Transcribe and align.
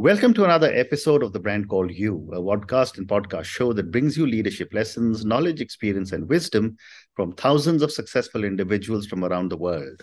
Welcome 0.00 0.32
to 0.34 0.44
another 0.44 0.72
episode 0.72 1.24
of 1.24 1.32
The 1.32 1.40
Brand 1.40 1.68
Called 1.68 1.90
You, 1.90 2.30
a 2.32 2.38
podcast 2.38 2.98
and 2.98 3.08
podcast 3.08 3.46
show 3.46 3.72
that 3.72 3.90
brings 3.90 4.16
you 4.16 4.28
leadership 4.28 4.72
lessons, 4.72 5.24
knowledge, 5.24 5.60
experience, 5.60 6.12
and 6.12 6.28
wisdom 6.28 6.76
from 7.16 7.32
thousands 7.32 7.82
of 7.82 7.90
successful 7.90 8.44
individuals 8.44 9.08
from 9.08 9.24
around 9.24 9.48
the 9.48 9.56
world. 9.56 10.00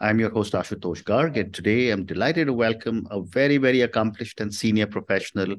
I'm 0.00 0.18
your 0.18 0.30
host, 0.30 0.54
Ashutosh 0.54 1.04
Garg, 1.04 1.38
and 1.38 1.54
today 1.54 1.90
I'm 1.90 2.06
delighted 2.06 2.48
to 2.48 2.52
welcome 2.52 3.06
a 3.08 3.22
very, 3.22 3.56
very 3.56 3.82
accomplished 3.82 4.40
and 4.40 4.52
senior 4.52 4.88
professional 4.88 5.54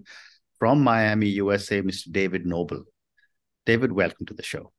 from 0.60 0.84
Miami, 0.84 1.28
USA, 1.28 1.82
Mr. 1.82 2.12
David 2.12 2.46
Noble. 2.46 2.84
David, 3.66 3.94
welcome 3.94 4.26
to 4.26 4.34
the 4.34 4.44
show. 4.44 4.74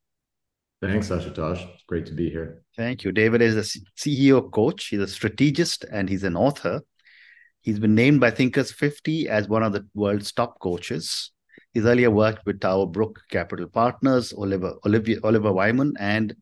Thanks, 0.83 1.09
Ashutosh. 1.09 1.67
It's 1.73 1.85
great 1.85 2.05
to 2.07 2.13
be 2.13 2.29
here. 2.29 2.63
Thank 2.77 3.05
you. 3.05 3.13
David 3.13 3.41
is 3.41 3.57
a 3.57 3.81
CEO 3.99 4.53
coach, 4.53 4.89
he's 4.89 5.01
a 5.01 5.09
strategist, 5.09 5.87
and 5.91 6.11
he's 6.11 6.25
an 6.25 6.37
author. 6.37 6.83
He's 7.63 7.79
been 7.79 7.95
named 7.95 8.21
by 8.21 8.33
Thinkers 8.33 8.73
50 8.73 9.29
as 9.29 9.49
one 9.49 9.63
of 9.63 9.73
the 9.73 9.87
world's 9.95 10.33
top 10.33 10.59
coaches. 10.59 11.31
He's 11.73 11.87
earlier 11.87 12.11
worked 12.11 12.45
with 12.45 12.61
Tower 12.61 12.87
Brook 12.87 13.21
Capital 13.31 13.69
Partners, 13.69 14.33
Oliver 14.33 14.75
Oliver, 14.85 15.15
Oliver 15.23 15.53
Wyman, 15.53 15.95
and 15.99 16.35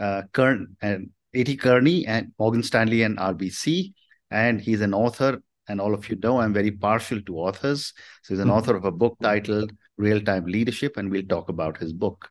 uh, 0.00 0.22
Kern 0.32 0.76
and 0.82 1.10
A.T. 1.34 1.56
Kearney, 1.56 2.04
and 2.06 2.32
Morgan 2.38 2.64
Stanley 2.64 3.02
and 3.04 3.16
RBC. 3.16 3.92
And 4.30 4.60
he's 4.60 4.80
an 4.80 4.92
author, 4.92 5.40
and 5.68 5.80
all 5.80 5.94
of 5.94 6.10
you 6.10 6.16
know 6.16 6.40
I'm 6.40 6.52
very 6.52 6.72
partial 6.72 7.22
to 7.22 7.38
authors. 7.38 7.92
So 8.22 8.34
he's 8.34 8.40
an 8.40 8.48
mm-hmm. 8.48 8.56
author 8.56 8.76
of 8.76 8.84
a 8.84 8.90
book 8.92 9.16
titled 9.22 9.72
Real 9.96 10.20
Time 10.20 10.46
Leadership, 10.46 10.96
and 10.96 11.10
we'll 11.10 11.26
talk 11.26 11.48
about 11.48 11.78
his 11.78 11.92
book. 11.92 12.28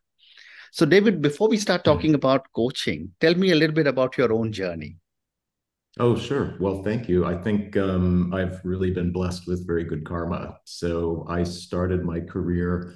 So, 0.72 0.86
David, 0.86 1.22
before 1.22 1.48
we 1.48 1.58
start 1.58 1.82
hmm. 1.82 1.92
talking 1.92 2.16
about 2.16 2.46
coaching, 2.54 3.12
tell 3.20 3.36
me 3.36 3.52
a 3.52 3.56
little 3.56 3.76
bit 3.76 3.88
about 3.88 4.18
your 4.18 4.34
own 4.34 4.52
journey. 4.52 4.98
Oh, 6.02 6.16
sure. 6.16 6.56
Well, 6.62 6.82
thank 6.82 7.10
you. 7.10 7.26
I 7.26 7.36
think 7.36 7.76
um, 7.76 8.34
I've 8.34 8.62
really 8.64 8.90
been 8.90 9.12
blessed 9.12 9.48
with 9.48 9.68
very 9.68 9.84
good 9.84 10.06
karma. 10.06 10.58
So, 10.64 11.26
I 11.28 11.44
started 11.44 12.06
my 12.06 12.22
career 12.22 12.96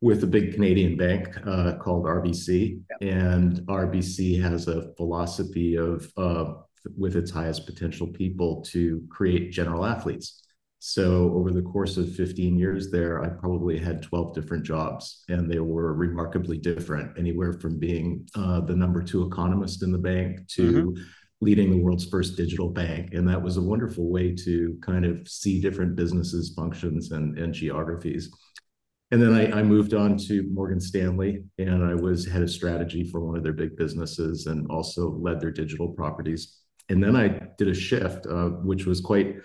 with 0.00 0.24
a 0.24 0.26
big 0.26 0.54
Canadian 0.54 0.96
bank 0.96 1.28
uh, 1.46 1.76
called 1.76 2.06
RBC, 2.06 2.80
and 3.02 3.58
RBC 3.66 4.42
has 4.42 4.66
a 4.66 4.92
philosophy 4.96 5.76
of, 5.76 6.10
uh, 6.16 6.54
with 6.98 7.14
its 7.14 7.30
highest 7.30 7.66
potential 7.66 8.08
people, 8.08 8.62
to 8.62 9.06
create 9.08 9.52
general 9.52 9.86
athletes. 9.86 10.42
So 10.80 11.32
over 11.34 11.50
the 11.52 11.60
course 11.60 11.98
of 11.98 12.16
15 12.16 12.58
years 12.58 12.90
there, 12.90 13.22
I 13.22 13.28
probably 13.28 13.78
had 13.78 14.02
12 14.02 14.34
different 14.34 14.64
jobs, 14.64 15.22
and 15.28 15.48
they 15.48 15.60
were 15.60 15.92
remarkably 15.92 16.56
different, 16.56 17.16
anywhere 17.18 17.52
from 17.52 17.78
being 17.78 18.26
uh, 18.34 18.62
the 18.62 18.74
number 18.74 19.02
two 19.02 19.26
economist 19.26 19.82
in 19.82 19.92
the 19.92 19.98
bank 19.98 20.48
to 20.48 20.72
mm-hmm. 20.72 21.02
Leading 21.40 21.70
the 21.70 21.78
world's 21.78 22.06
first 22.06 22.36
digital 22.36 22.68
bank. 22.68 23.14
And 23.14 23.26
that 23.28 23.40
was 23.40 23.56
a 23.56 23.62
wonderful 23.62 24.10
way 24.10 24.34
to 24.44 24.78
kind 24.82 25.04
of 25.04 25.26
see 25.26 25.60
different 25.60 25.96
businesses, 25.96 26.52
functions, 26.54 27.12
and, 27.12 27.38
and 27.38 27.54
geographies. 27.54 28.30
And 29.10 29.20
then 29.20 29.34
I, 29.34 29.58
I, 29.58 29.62
moved 29.62 29.92
on 29.92 30.16
to 30.28 30.48
Morgan 30.52 30.80
Stanley, 30.80 31.42
and 31.58 31.82
I 31.84 31.94
was 31.94 32.26
head 32.26 32.42
of 32.42 32.50
strategy 32.50 33.02
for 33.02 33.20
one 33.20 33.36
of 33.36 33.42
their 33.42 33.52
big 33.52 33.76
businesses 33.76 34.46
and 34.46 34.70
also 34.70 35.10
led 35.10 35.40
their 35.40 35.50
digital 35.50 35.88
properties. 35.88 36.58
And 36.90 37.02
then 37.02 37.16
I 37.16 37.40
did 37.58 37.68
a 37.68 37.74
shift, 37.74 38.26
uh, 38.26 38.50
which 38.62 38.86
was 38.86 39.00
quite 39.00 39.36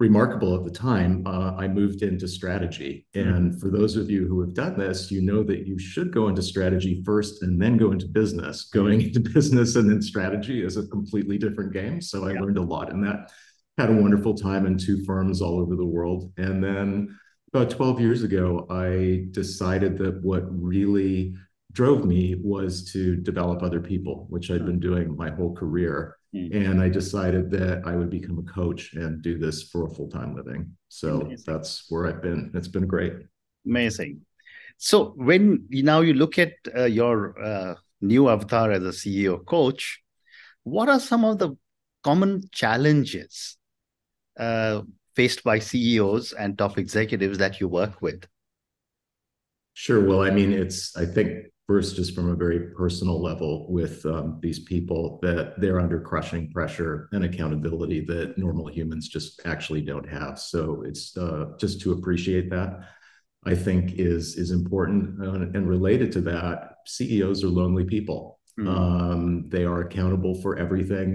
remarkable 0.00 0.56
at 0.56 0.64
the 0.64 0.70
time, 0.70 1.22
uh, 1.26 1.54
I 1.56 1.68
moved 1.68 2.02
into 2.02 2.26
strategy. 2.26 3.06
And 3.14 3.60
for 3.60 3.70
those 3.70 3.96
of 3.96 4.10
you 4.10 4.26
who 4.26 4.40
have 4.40 4.54
done 4.54 4.78
this, 4.78 5.10
you 5.10 5.20
know 5.20 5.42
that 5.44 5.66
you 5.66 5.78
should 5.78 6.10
go 6.12 6.28
into 6.28 6.42
strategy 6.42 7.02
first 7.04 7.42
and 7.42 7.60
then 7.60 7.76
go 7.76 7.92
into 7.92 8.08
business. 8.08 8.70
Going 8.72 9.02
into 9.02 9.20
business 9.20 9.76
and 9.76 9.88
then 9.88 10.00
strategy 10.00 10.64
is 10.64 10.78
a 10.78 10.86
completely 10.88 11.36
different 11.36 11.74
game. 11.74 12.00
So 12.00 12.26
I 12.26 12.32
yeah. 12.32 12.40
learned 12.40 12.56
a 12.56 12.62
lot 12.62 12.90
in 12.90 13.02
that. 13.02 13.30
Had 13.76 13.90
a 13.90 13.94
wonderful 13.94 14.34
time 14.34 14.66
in 14.66 14.78
two 14.78 15.04
firms 15.04 15.42
all 15.42 15.60
over 15.60 15.76
the 15.76 15.84
world. 15.84 16.32
And 16.38 16.64
then 16.64 17.18
about 17.52 17.68
12 17.68 18.00
years 18.00 18.22
ago, 18.22 18.66
I 18.70 19.26
decided 19.32 19.98
that 19.98 20.22
what 20.22 20.44
really 20.50 21.34
drove 21.72 22.04
me 22.04 22.36
was 22.42 22.90
to 22.92 23.16
develop 23.16 23.62
other 23.62 23.80
people, 23.80 24.26
which 24.28 24.50
I'd 24.50 24.66
been 24.66 24.80
doing 24.80 25.16
my 25.16 25.30
whole 25.30 25.54
career. 25.54 26.16
Mm-hmm. 26.34 26.62
And 26.62 26.80
I 26.80 26.88
decided 26.88 27.50
that 27.52 27.82
I 27.84 27.96
would 27.96 28.10
become 28.10 28.38
a 28.38 28.52
coach 28.52 28.94
and 28.94 29.20
do 29.20 29.36
this 29.38 29.64
for 29.64 29.86
a 29.86 29.90
full 29.90 30.08
time 30.08 30.34
living. 30.34 30.76
So 30.88 31.22
Amazing. 31.22 31.44
that's 31.46 31.86
where 31.88 32.06
I've 32.06 32.22
been. 32.22 32.52
It's 32.54 32.68
been 32.68 32.86
great. 32.86 33.14
Amazing. 33.66 34.20
So 34.78 35.12
when 35.16 35.66
now 35.70 36.00
you 36.00 36.14
look 36.14 36.38
at 36.38 36.52
uh, 36.74 36.84
your 36.84 37.40
uh, 37.42 37.74
new 38.00 38.28
avatar 38.28 38.70
as 38.70 38.82
a 38.82 38.88
CEO 38.88 39.44
coach, 39.44 40.00
what 40.62 40.88
are 40.88 41.00
some 41.00 41.24
of 41.24 41.38
the 41.38 41.56
common 42.02 42.42
challenges 42.52 43.56
uh, 44.38 44.82
faced 45.16 45.44
by 45.44 45.58
CEOs 45.58 46.32
and 46.32 46.56
top 46.56 46.78
executives 46.78 47.38
that 47.38 47.60
you 47.60 47.68
work 47.68 48.00
with? 48.00 48.24
Sure. 49.74 50.04
Well, 50.04 50.22
I 50.22 50.30
mean, 50.30 50.52
it's, 50.52 50.96
I 50.96 51.06
think 51.06 51.46
first 51.70 51.94
just 51.94 52.16
from 52.16 52.28
a 52.28 52.34
very 52.34 52.58
personal 52.82 53.22
level 53.22 53.64
with 53.68 54.04
um, 54.04 54.40
these 54.42 54.58
people 54.58 55.20
that 55.22 55.54
they're 55.60 55.78
under 55.78 56.00
crushing 56.00 56.50
pressure 56.50 57.08
and 57.12 57.24
accountability 57.24 58.00
that 58.04 58.36
normal 58.36 58.66
humans 58.66 59.06
just 59.06 59.40
actually 59.44 59.80
don't 59.80 60.08
have. 60.08 60.36
So 60.36 60.82
it's 60.84 61.16
uh, 61.16 61.52
just 61.60 61.80
to 61.82 61.92
appreciate 61.92 62.50
that 62.50 62.70
i 63.46 63.54
think 63.54 63.82
is 63.92 64.36
is 64.36 64.50
important. 64.50 65.02
And 65.56 65.68
related 65.68 66.10
to 66.16 66.20
that 66.22 66.56
ceos 66.86 67.44
are 67.44 67.54
lonely 67.62 67.84
people. 67.84 68.40
Mm-hmm. 68.58 68.68
um, 68.68 69.48
they 69.54 69.64
are 69.64 69.80
accountable 69.82 70.34
for 70.42 70.58
everything 70.58 71.10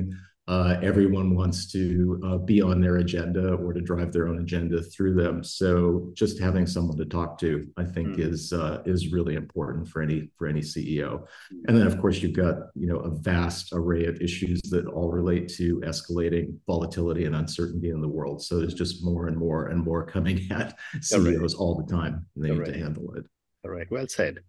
uh, 0.47 0.77
everyone 0.83 1.35
wants 1.35 1.71
to 1.71 2.21
uh, 2.23 2.37
be 2.37 2.61
on 2.61 2.79
their 2.79 2.97
agenda 2.97 3.53
or 3.55 3.73
to 3.73 3.81
drive 3.81 4.11
their 4.11 4.27
own 4.27 4.39
agenda 4.39 4.79
through 4.81 5.15
them. 5.15 5.43
So 5.43 6.11
just 6.13 6.39
having 6.39 6.67
someone 6.67 6.97
to 6.97 7.05
talk 7.05 7.39
to, 7.39 7.67
I 7.77 7.83
think, 7.83 8.09
mm. 8.09 8.19
is 8.19 8.53
uh, 8.53 8.83
is 8.85 9.11
really 9.11 9.35
important 9.35 9.87
for 9.87 10.03
any 10.03 10.29
for 10.37 10.47
any 10.47 10.61
CEO. 10.61 11.25
And 11.67 11.75
then, 11.75 11.87
of 11.87 11.99
course, 11.99 12.21
you've 12.21 12.33
got 12.33 12.55
you 12.75 12.85
know 12.85 12.97
a 12.97 13.09
vast 13.09 13.73
array 13.73 14.05
of 14.05 14.21
issues 14.21 14.61
that 14.63 14.85
all 14.85 15.11
relate 15.11 15.49
to 15.55 15.79
escalating 15.79 16.57
volatility 16.67 17.25
and 17.25 17.35
uncertainty 17.35 17.89
in 17.89 18.01
the 18.01 18.07
world. 18.07 18.43
So 18.43 18.59
there's 18.59 18.75
just 18.75 19.03
more 19.03 19.27
and 19.27 19.37
more 19.37 19.67
and 19.67 19.83
more 19.83 20.05
coming 20.05 20.47
at 20.51 20.77
CEOs 21.01 21.55
all, 21.55 21.69
all 21.69 21.83
the 21.83 21.91
time. 21.91 22.27
And 22.35 22.45
they 22.45 22.49
all 22.49 22.55
need 22.57 22.61
right. 22.61 22.73
to 22.73 22.79
handle 22.79 23.15
it. 23.15 23.25
All 23.63 23.71
right, 23.71 23.89
well 23.89 24.07
said. 24.07 24.39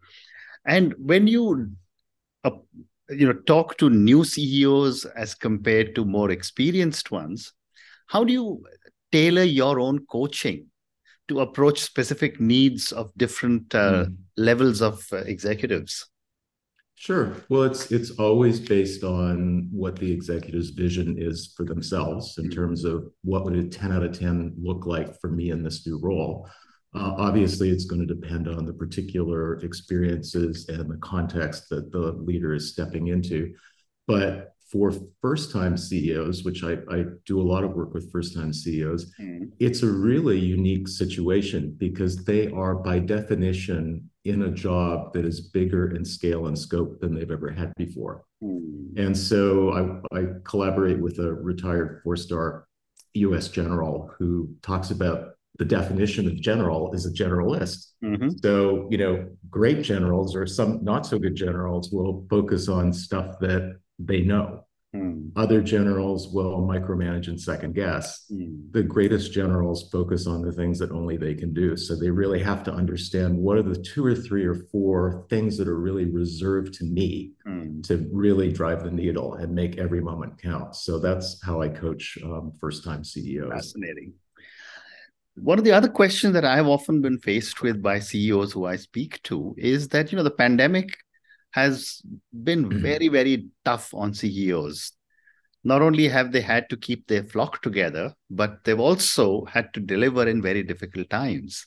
And 0.66 0.94
when 0.98 1.26
you 1.26 1.70
you 3.10 3.26
know 3.26 3.38
talk 3.46 3.76
to 3.78 3.90
new 3.90 4.24
ceos 4.24 5.04
as 5.04 5.34
compared 5.34 5.94
to 5.94 6.04
more 6.04 6.30
experienced 6.30 7.10
ones 7.10 7.52
how 8.06 8.24
do 8.24 8.32
you 8.32 8.62
tailor 9.12 9.42
your 9.42 9.80
own 9.80 10.04
coaching 10.06 10.66
to 11.28 11.40
approach 11.40 11.80
specific 11.80 12.40
needs 12.40 12.92
of 12.92 13.12
different 13.16 13.74
uh, 13.74 14.04
mm. 14.06 14.16
levels 14.36 14.82
of 14.82 15.04
uh, 15.12 15.18
executives 15.18 16.08
sure 16.96 17.36
well 17.48 17.62
it's 17.62 17.92
it's 17.92 18.10
always 18.12 18.58
based 18.58 19.04
on 19.04 19.68
what 19.70 19.96
the 19.96 20.10
executive's 20.10 20.70
vision 20.70 21.16
is 21.18 21.52
for 21.56 21.64
themselves 21.64 22.38
in 22.38 22.48
mm. 22.48 22.54
terms 22.54 22.84
of 22.84 23.06
what 23.22 23.44
would 23.44 23.54
a 23.54 23.68
10 23.68 23.92
out 23.92 24.02
of 24.02 24.18
10 24.18 24.54
look 24.60 24.86
like 24.86 25.18
for 25.20 25.30
me 25.30 25.50
in 25.50 25.62
this 25.62 25.86
new 25.86 26.00
role 26.00 26.48
uh, 26.96 27.14
obviously, 27.18 27.70
it's 27.70 27.84
going 27.84 28.06
to 28.06 28.14
depend 28.14 28.48
on 28.48 28.64
the 28.64 28.72
particular 28.72 29.56
experiences 29.60 30.68
and 30.68 30.90
the 30.90 30.96
context 30.98 31.68
that 31.68 31.92
the 31.92 32.12
leader 32.12 32.54
is 32.54 32.72
stepping 32.72 33.08
into. 33.08 33.54
But 34.06 34.54
for 34.70 34.92
first 35.20 35.52
time 35.52 35.76
CEOs, 35.76 36.42
which 36.44 36.64
I, 36.64 36.78
I, 36.90 37.04
do 37.24 37.40
a 37.40 37.48
lot 37.50 37.62
of 37.62 37.74
work 37.74 37.94
with 37.94 38.10
first 38.10 38.34
time 38.34 38.52
CEOs, 38.52 39.12
mm. 39.20 39.48
it's 39.60 39.82
a 39.82 39.90
really 39.90 40.38
unique 40.38 40.88
situation 40.88 41.74
because 41.78 42.24
they 42.24 42.50
are, 42.50 42.74
by 42.74 42.98
definition, 42.98 44.10
in 44.24 44.42
a 44.42 44.50
job 44.50 45.12
that 45.12 45.24
is 45.24 45.40
bigger 45.40 45.94
in 45.94 46.04
scale 46.04 46.48
and 46.48 46.58
scope 46.58 47.00
than 47.00 47.14
they've 47.14 47.30
ever 47.30 47.50
had 47.50 47.72
before. 47.76 48.24
Mm. 48.42 48.98
And 48.98 49.16
so 49.16 50.02
I, 50.12 50.18
I 50.18 50.26
collaborate 50.44 50.98
with 50.98 51.18
a 51.20 51.32
retired 51.32 52.00
four 52.02 52.16
star 52.16 52.66
US 53.14 53.48
general 53.48 54.10
who 54.18 54.50
talks 54.62 54.90
about 54.90 55.35
the 55.58 55.64
definition 55.64 56.26
of 56.26 56.40
general 56.40 56.92
is 56.92 57.06
a 57.06 57.10
generalist. 57.10 57.92
Mm-hmm. 58.04 58.30
So, 58.42 58.88
you 58.90 58.98
know, 58.98 59.28
great 59.50 59.82
generals 59.82 60.36
or 60.36 60.46
some 60.46 60.84
not 60.84 61.06
so 61.06 61.18
good 61.18 61.34
generals 61.34 61.90
will 61.90 62.26
focus 62.28 62.68
on 62.68 62.92
stuff 62.92 63.38
that 63.40 63.78
they 63.98 64.20
know. 64.20 64.66
Mm. 64.94 65.30
Other 65.36 65.60
generals 65.60 66.28
will 66.28 66.58
micromanage 66.58 67.28
and 67.28 67.40
second 67.40 67.74
guess. 67.74 68.26
Mm. 68.32 68.72
The 68.72 68.82
greatest 68.82 69.32
generals 69.32 69.88
focus 69.90 70.26
on 70.26 70.42
the 70.42 70.52
things 70.52 70.78
that 70.78 70.90
only 70.90 71.16
they 71.16 71.34
can 71.34 71.52
do. 71.52 71.76
So 71.76 71.96
they 71.96 72.10
really 72.10 72.42
have 72.42 72.62
to 72.64 72.72
understand 72.72 73.36
what 73.36 73.58
are 73.58 73.62
the 73.62 73.80
two 73.80 74.04
or 74.04 74.14
three 74.14 74.44
or 74.44 74.54
four 74.54 75.26
things 75.28 75.56
that 75.58 75.68
are 75.68 75.78
really 75.78 76.06
reserved 76.06 76.74
to 76.74 76.84
me 76.84 77.32
mm. 77.46 77.82
to 77.84 78.08
really 78.12 78.52
drive 78.52 78.84
the 78.84 78.90
needle 78.90 79.34
and 79.34 79.54
make 79.54 79.78
every 79.78 80.00
moment 80.00 80.40
count. 80.40 80.76
So 80.76 80.98
that's 80.98 81.42
how 81.44 81.60
I 81.62 81.68
coach 81.68 82.18
um, 82.24 82.52
first 82.60 82.84
time 82.84 83.04
CEOs. 83.04 83.52
Fascinating. 83.52 84.14
One 85.36 85.58
of 85.58 85.64
the 85.64 85.72
other 85.72 85.88
questions 85.88 86.32
that 86.32 86.44
I've 86.44 86.66
often 86.66 87.02
been 87.02 87.18
faced 87.18 87.60
with 87.62 87.82
by 87.82 87.98
CEOs 87.98 88.52
who 88.52 88.64
I 88.64 88.76
speak 88.76 89.22
to 89.24 89.54
is 89.58 89.88
that, 89.88 90.10
you 90.10 90.16
know, 90.16 90.24
the 90.24 90.30
pandemic 90.30 90.96
has 91.50 92.00
been 92.42 92.64
mm-hmm. 92.64 92.82
very, 92.82 93.08
very 93.08 93.46
tough 93.64 93.92
on 93.94 94.14
CEOs. 94.14 94.92
not 95.64 95.82
only 95.82 96.06
have 96.06 96.30
they 96.30 96.40
had 96.40 96.70
to 96.70 96.76
keep 96.76 97.08
their 97.08 97.24
flock 97.24 97.60
together, 97.60 98.14
but 98.30 98.62
they've 98.62 98.78
also 98.78 99.44
had 99.46 99.74
to 99.74 99.80
deliver 99.80 100.28
in 100.28 100.40
very 100.40 100.62
difficult 100.62 101.10
times. 101.10 101.66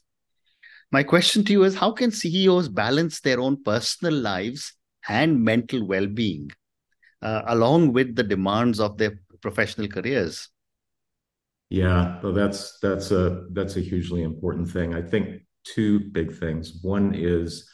My 0.90 1.04
question 1.04 1.44
to 1.44 1.52
you 1.52 1.64
is 1.66 1.76
how 1.76 1.92
can 1.92 2.10
CEOs 2.10 2.70
balance 2.70 3.20
their 3.20 3.42
own 3.42 3.62
personal 3.62 4.14
lives 4.14 4.74
and 5.08 5.44
mental 5.44 5.86
well 5.86 6.08
being 6.08 6.50
uh, 7.22 7.42
along 7.48 7.92
with 7.92 8.16
the 8.16 8.24
demands 8.24 8.80
of 8.80 8.98
their 8.98 9.20
professional 9.42 9.90
careers? 9.90 10.48
Yeah, 11.70 12.20
well, 12.24 12.34
that's 12.34 12.80
that's 12.80 13.12
a 13.12 13.46
that's 13.52 13.78
a 13.78 13.82
hugely 13.82 14.24
important 14.24 14.70
thing. 14.70 14.96
I 14.96 15.02
think 15.02 15.42
two 15.64 16.00
big 16.00 16.36
things. 16.36 16.80
One 16.82 17.14
is 17.14 17.70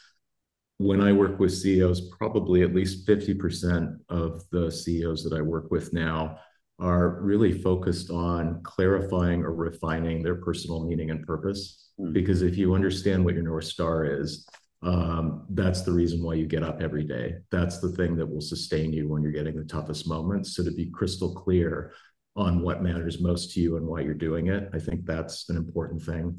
when 0.78 1.00
I 1.00 1.12
work 1.12 1.38
with 1.38 1.54
CEOs, 1.54 2.10
probably 2.18 2.62
at 2.62 2.74
least 2.74 3.08
50% 3.08 3.96
of 4.10 4.42
the 4.50 4.70
CEOs 4.70 5.24
that 5.24 5.32
I 5.32 5.40
work 5.40 5.70
with 5.70 5.94
now 5.94 6.38
are 6.78 7.22
really 7.22 7.52
focused 7.52 8.10
on 8.10 8.60
clarifying 8.62 9.42
or 9.42 9.54
refining 9.54 10.22
their 10.22 10.34
personal 10.34 10.84
meaning 10.84 11.10
and 11.10 11.26
purpose. 11.26 11.90
Mm. 11.98 12.12
Because 12.12 12.42
if 12.42 12.58
you 12.58 12.74
understand 12.74 13.24
what 13.24 13.32
your 13.32 13.44
North 13.44 13.64
Star 13.64 14.04
is, 14.04 14.46
um, 14.82 15.46
that's 15.50 15.82
the 15.82 15.92
reason 15.92 16.22
why 16.22 16.34
you 16.34 16.46
get 16.46 16.62
up 16.62 16.82
every 16.82 17.04
day. 17.04 17.36
That's 17.50 17.78
the 17.78 17.88
thing 17.88 18.14
that 18.16 18.26
will 18.26 18.42
sustain 18.42 18.92
you 18.92 19.08
when 19.08 19.22
you're 19.22 19.32
getting 19.32 19.56
the 19.56 19.64
toughest 19.64 20.06
moments. 20.06 20.54
So 20.54 20.62
to 20.64 20.70
be 20.70 20.90
crystal 20.90 21.34
clear 21.34 21.92
on 22.36 22.62
what 22.62 22.82
matters 22.82 23.20
most 23.20 23.52
to 23.52 23.60
you 23.60 23.76
and 23.76 23.86
why 23.86 24.00
you're 24.00 24.14
doing 24.14 24.48
it, 24.48 24.68
I 24.74 24.78
think 24.78 25.04
that's 25.04 25.48
an 25.48 25.56
important 25.56 26.02
thing. 26.02 26.38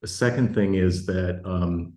The 0.00 0.08
second 0.08 0.54
thing 0.54 0.74
is 0.74 1.06
that 1.06 1.40
um, 1.44 1.94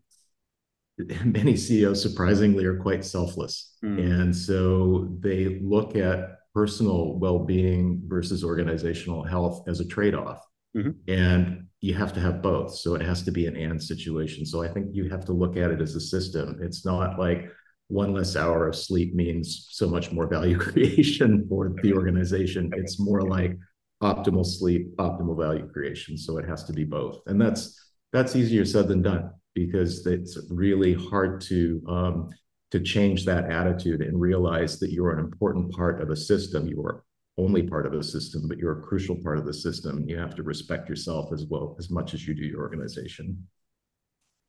many 1.25 1.55
CEOs 1.55 2.01
surprisingly 2.01 2.65
are 2.65 2.79
quite 2.79 3.05
selfless. 3.05 3.77
Mm. 3.83 3.99
And 3.99 4.35
so 4.35 5.15
they 5.19 5.59
look 5.61 5.95
at 5.95 6.37
personal 6.53 7.19
well-being 7.19 8.01
versus 8.05 8.43
organizational 8.43 9.23
health 9.23 9.67
as 9.67 9.79
a 9.79 9.87
trade-off. 9.87 10.45
Mm-hmm. 10.75 10.91
And 11.07 11.67
you 11.81 11.93
have 11.93 12.13
to 12.13 12.19
have 12.19 12.41
both. 12.41 12.73
So 12.75 12.95
it 12.95 13.01
has 13.01 13.23
to 13.23 13.31
be 13.31 13.47
an 13.47 13.55
and 13.55 13.81
situation. 13.81 14.45
So 14.45 14.63
I 14.63 14.67
think 14.67 14.87
you 14.91 15.09
have 15.09 15.25
to 15.25 15.33
look 15.33 15.57
at 15.57 15.71
it 15.71 15.81
as 15.81 15.95
a 15.95 16.01
system. 16.01 16.59
It's 16.61 16.85
not 16.85 17.19
like 17.19 17.51
one 17.87 18.13
less 18.13 18.35
hour 18.35 18.67
of 18.67 18.75
sleep 18.75 19.13
means 19.13 19.67
so 19.71 19.87
much 19.87 20.11
more 20.11 20.27
value 20.27 20.57
creation 20.67 21.45
for 21.47 21.73
the 21.81 21.93
organization. 21.93 22.71
It's 22.75 22.99
more 22.99 23.21
like 23.21 23.57
optimal 24.01 24.45
sleep, 24.45 24.95
optimal 24.97 25.37
value 25.37 25.67
creation. 25.67 26.17
So 26.17 26.37
it 26.37 26.47
has 26.47 26.63
to 26.65 26.73
be 26.73 26.83
both. 26.83 27.21
And 27.27 27.39
that's 27.39 27.79
that's 28.11 28.35
easier 28.35 28.65
said 28.65 28.87
than 28.87 29.01
done 29.01 29.31
because 29.53 30.05
it's 30.05 30.37
really 30.49 30.93
hard 30.93 31.41
to 31.41 31.81
um, 31.87 32.29
to 32.71 32.79
change 32.79 33.25
that 33.25 33.49
attitude 33.51 34.01
and 34.01 34.19
realize 34.19 34.79
that 34.79 34.91
you're 34.91 35.17
an 35.17 35.23
important 35.23 35.71
part 35.73 36.01
of 36.01 36.09
a 36.09 36.15
system. 36.15 36.67
You 36.67 36.81
are 36.81 37.03
only 37.37 37.63
part 37.63 37.85
of 37.85 37.93
a 37.93 38.03
system, 38.03 38.47
but 38.47 38.57
you're 38.57 38.79
a 38.79 38.81
crucial 38.81 39.15
part 39.21 39.37
of 39.37 39.45
the 39.45 39.53
system. 39.53 40.07
You 40.07 40.17
have 40.17 40.35
to 40.35 40.43
respect 40.43 40.89
yourself 40.89 41.31
as 41.33 41.45
well 41.45 41.75
as 41.79 41.89
much 41.89 42.13
as 42.13 42.25
you 42.27 42.33
do 42.33 42.43
your 42.43 42.61
organization. 42.61 43.45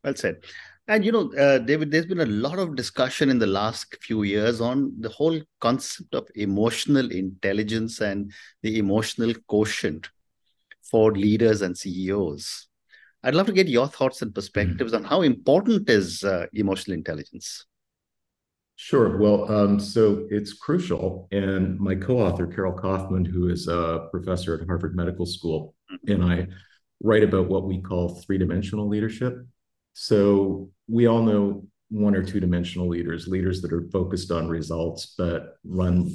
Well 0.06 0.14
said. 0.14 0.36
And 0.88 1.04
you 1.04 1.10
know, 1.10 1.32
uh, 1.34 1.58
David, 1.58 1.90
there's 1.90 2.06
been 2.06 2.20
a 2.20 2.26
lot 2.26 2.60
of 2.60 2.76
discussion 2.76 3.28
in 3.28 3.40
the 3.40 3.46
last 3.46 3.96
few 4.00 4.22
years 4.22 4.60
on 4.60 4.92
the 5.00 5.08
whole 5.08 5.40
concept 5.60 6.14
of 6.14 6.28
emotional 6.36 7.10
intelligence 7.10 8.00
and 8.00 8.32
the 8.62 8.78
emotional 8.78 9.34
quotient 9.48 10.08
for 10.88 11.10
leaders 11.10 11.62
and 11.62 11.76
CEOs. 11.76 12.68
I'd 13.24 13.34
love 13.34 13.46
to 13.46 13.52
get 13.52 13.66
your 13.66 13.88
thoughts 13.88 14.22
and 14.22 14.32
perspectives 14.32 14.92
mm. 14.92 14.96
on 14.98 15.04
how 15.04 15.22
important 15.22 15.90
is 15.90 16.22
uh, 16.22 16.46
emotional 16.52 16.94
intelligence. 16.94 17.66
Sure. 18.76 19.18
Well, 19.18 19.50
um, 19.50 19.80
so 19.80 20.28
it's 20.30 20.52
crucial. 20.52 21.26
And 21.32 21.80
my 21.80 21.96
co 21.96 22.20
author, 22.20 22.46
Carol 22.46 22.74
Kauffman, 22.74 23.24
who 23.24 23.48
is 23.48 23.66
a 23.66 24.06
professor 24.12 24.54
at 24.54 24.64
Harvard 24.68 24.94
Medical 24.94 25.26
School, 25.26 25.74
mm-hmm. 25.90 26.12
and 26.12 26.32
I 26.32 26.46
write 27.02 27.24
about 27.24 27.48
what 27.48 27.64
we 27.64 27.80
call 27.80 28.20
three 28.20 28.38
dimensional 28.38 28.86
leadership. 28.86 29.44
So 29.98 30.68
we 30.88 31.06
all 31.06 31.22
know 31.22 31.64
one 31.88 32.14
or 32.14 32.22
two 32.22 32.38
dimensional 32.38 32.86
leaders, 32.86 33.26
leaders 33.26 33.62
that 33.62 33.72
are 33.72 33.88
focused 33.90 34.30
on 34.30 34.46
results 34.46 35.14
but 35.16 35.56
run 35.64 36.14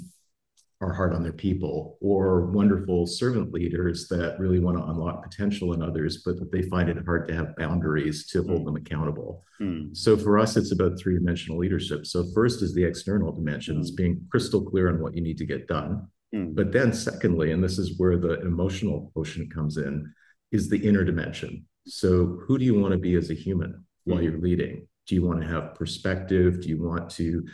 are 0.81 0.93
hard 0.93 1.13
on 1.13 1.23
their 1.23 1.33
people, 1.33 1.97
or 1.99 2.45
wonderful 2.47 3.07
servant 3.07 3.51
leaders 3.51 4.07
that 4.09 4.39
really 4.39 4.59
want 4.59 4.77
to 4.77 4.83
unlock 4.83 5.23
potential 5.23 5.73
in 5.73 5.81
others, 5.81 6.21
but 6.23 6.37
that 6.37 6.51
they 6.51 6.61
find 6.63 6.89
it 6.89 7.05
hard 7.05 7.27
to 7.27 7.33
have 7.33 7.55
boundaries 7.55 8.27
to 8.27 8.43
hold 8.43 8.61
mm. 8.61 8.65
them 8.65 8.75
accountable. 8.75 9.43
Mm. 9.59 9.97
So 9.97 10.15
for 10.15 10.37
us, 10.37 10.57
it's 10.57 10.71
about 10.71 10.99
three 10.99 11.15
dimensional 11.15 11.57
leadership. 11.57 12.05
So 12.05 12.25
first 12.35 12.61
is 12.61 12.75
the 12.75 12.83
external 12.83 13.31
dimensions, 13.31 13.91
mm. 13.91 13.95
being 13.95 14.27
crystal 14.29 14.63
clear 14.63 14.89
on 14.89 15.01
what 15.01 15.15
you 15.15 15.23
need 15.23 15.39
to 15.39 15.45
get 15.45 15.67
done. 15.67 16.07
Hmm. 16.33 16.53
But 16.53 16.71
then 16.71 16.93
secondly, 16.93 17.51
and 17.51 17.63
this 17.63 17.77
is 17.77 17.99
where 17.99 18.17
the 18.17 18.39
emotional 18.41 19.11
quotient 19.13 19.53
comes 19.53 19.77
in, 19.77 20.13
is 20.51 20.69
the 20.69 20.87
inner 20.87 21.03
dimension. 21.03 21.65
So 21.85 22.39
who 22.47 22.57
do 22.57 22.65
you 22.65 22.79
want 22.79 22.93
to 22.93 22.97
be 22.97 23.15
as 23.15 23.29
a 23.29 23.35
human 23.35 23.85
while 24.05 24.19
hmm. 24.19 24.23
you're 24.23 24.39
leading? 24.39 24.87
Do 25.07 25.15
you 25.15 25.25
want 25.25 25.41
to 25.41 25.47
have 25.47 25.75
perspective? 25.75 26.61
Do 26.61 26.69
you 26.69 26.81
want 26.81 27.09
to 27.11 27.45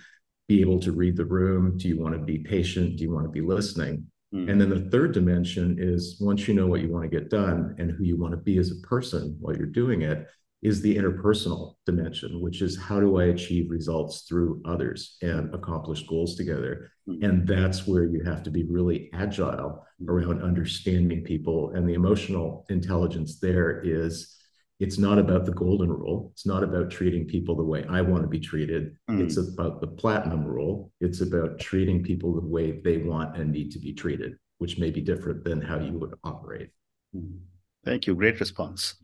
be 0.48 0.62
able 0.62 0.80
to 0.82 0.92
read 0.92 1.18
the 1.18 1.26
room? 1.26 1.78
Do 1.78 1.88
you 1.88 2.00
want 2.00 2.14
to 2.14 2.20
be 2.20 2.40
patient? 2.40 2.98
Do 2.98 3.04
you 3.04 3.12
want 3.12 3.26
to 3.26 3.32
be 3.32 3.42
listening? 3.42 4.06
Mm-hmm. 4.34 4.50
And 4.50 4.60
then 4.60 4.70
the 4.70 4.90
third 4.90 5.14
dimension 5.14 5.78
is 5.80 6.18
once 6.20 6.48
you 6.48 6.54
know 6.54 6.68
what 6.68 6.82
you 6.82 6.92
want 6.92 7.10
to 7.10 7.20
get 7.20 7.30
done 7.30 7.76
and 7.80 7.92
who 7.92 8.04
you 8.04 8.18
want 8.18 8.32
to 8.32 8.38
be 8.38 8.58
as 8.58 8.72
a 8.72 8.88
person 8.88 9.38
while 9.40 9.56
you're 9.56 9.66
doing 9.66 10.02
it, 10.02 10.28
is 10.62 10.82
the 10.82 10.96
interpersonal 10.96 11.76
dimension, 11.86 12.42
which 12.42 12.62
is 12.62 12.78
how 12.78 13.00
do 13.00 13.20
I 13.20 13.26
achieve 13.26 13.70
results 13.70 14.22
through 14.22 14.62
others 14.66 15.18
and 15.22 15.54
accomplish 15.54 16.08
goals 16.08 16.36
together? 16.36 16.92
Mm-hmm. 17.08 17.24
And 17.24 17.48
that's 17.48 17.86
where 17.86 18.06
you 18.06 18.24
have 18.24 18.44
to 18.44 18.52
be 18.52 18.64
really 18.64 19.10
agile 19.14 19.86
hmm. 20.00 20.10
around 20.10 20.42
understanding 20.42 21.24
people. 21.24 21.72
And 21.76 21.88
the 21.88 21.94
emotional 21.94 22.66
intelligence 22.70 23.40
there 23.40 23.82
is 23.84 24.34
it's 24.80 25.00
not 25.00 25.18
about 25.18 25.46
the 25.46 25.54
golden 25.54 25.90
rule. 25.90 26.30
It's 26.34 26.46
not 26.46 26.64
about 26.64 26.92
treating 26.92 27.26
people 27.26 27.56
the 27.56 27.64
way 27.64 27.84
I 27.90 28.02
want 28.02 28.22
to 28.22 28.28
be 28.28 28.40
treated. 28.40 28.96
Mm. 29.10 29.22
It's 29.22 29.38
about 29.38 29.82
the 29.82 29.88
platinum 29.88 30.46
rule. 30.46 30.92
It's 31.02 31.22
about 31.22 31.60
treating 31.60 32.04
people 32.04 32.36
the 32.36 32.46
way 32.46 32.80
they 32.84 32.98
want 32.98 33.38
and 33.38 33.52
need 33.52 33.72
to 33.72 33.80
be 33.80 33.94
treated, 33.94 34.34
which 34.60 34.78
may 34.78 34.92
be 34.92 35.02
different 35.02 35.44
than 35.44 35.62
how 35.62 35.80
you 35.80 35.94
would 35.94 36.14
operate. 36.24 36.70
Mm. 37.16 37.40
Thank 37.86 38.06
you. 38.06 38.14
Great 38.14 38.40
response. 38.40 38.96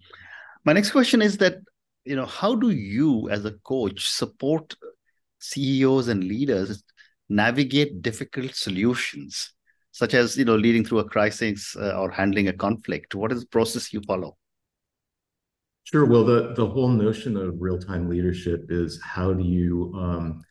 My 0.65 0.73
next 0.73 0.91
question 0.91 1.21
is 1.21 1.37
that, 1.37 1.57
you 2.05 2.15
know, 2.15 2.25
how 2.25 2.55
do 2.55 2.69
you 2.69 3.29
as 3.29 3.45
a 3.45 3.51
coach 3.63 4.09
support 4.09 4.75
CEOs 5.39 6.07
and 6.07 6.23
leaders 6.23 6.83
navigate 7.29 8.01
difficult 8.01 8.55
solutions, 8.55 9.53
such 9.91 10.13
as, 10.13 10.37
you 10.37 10.45
know, 10.45 10.55
leading 10.55 10.85
through 10.85 10.99
a 10.99 11.09
crisis 11.09 11.75
uh, 11.75 11.99
or 11.99 12.11
handling 12.11 12.47
a 12.47 12.53
conflict? 12.53 13.15
What 13.15 13.31
is 13.31 13.41
the 13.41 13.47
process 13.47 13.91
you 13.91 14.01
follow? 14.07 14.37
Sure. 15.83 16.05
Well, 16.05 16.23
the 16.23 16.53
the 16.53 16.65
whole 16.65 16.87
notion 16.87 17.35
of 17.35 17.55
real 17.59 17.77
time 17.77 18.09
leadership 18.09 18.67
is 18.69 19.01
how 19.03 19.33
do 19.33 19.43
you 19.43 19.93
um, 19.97 20.41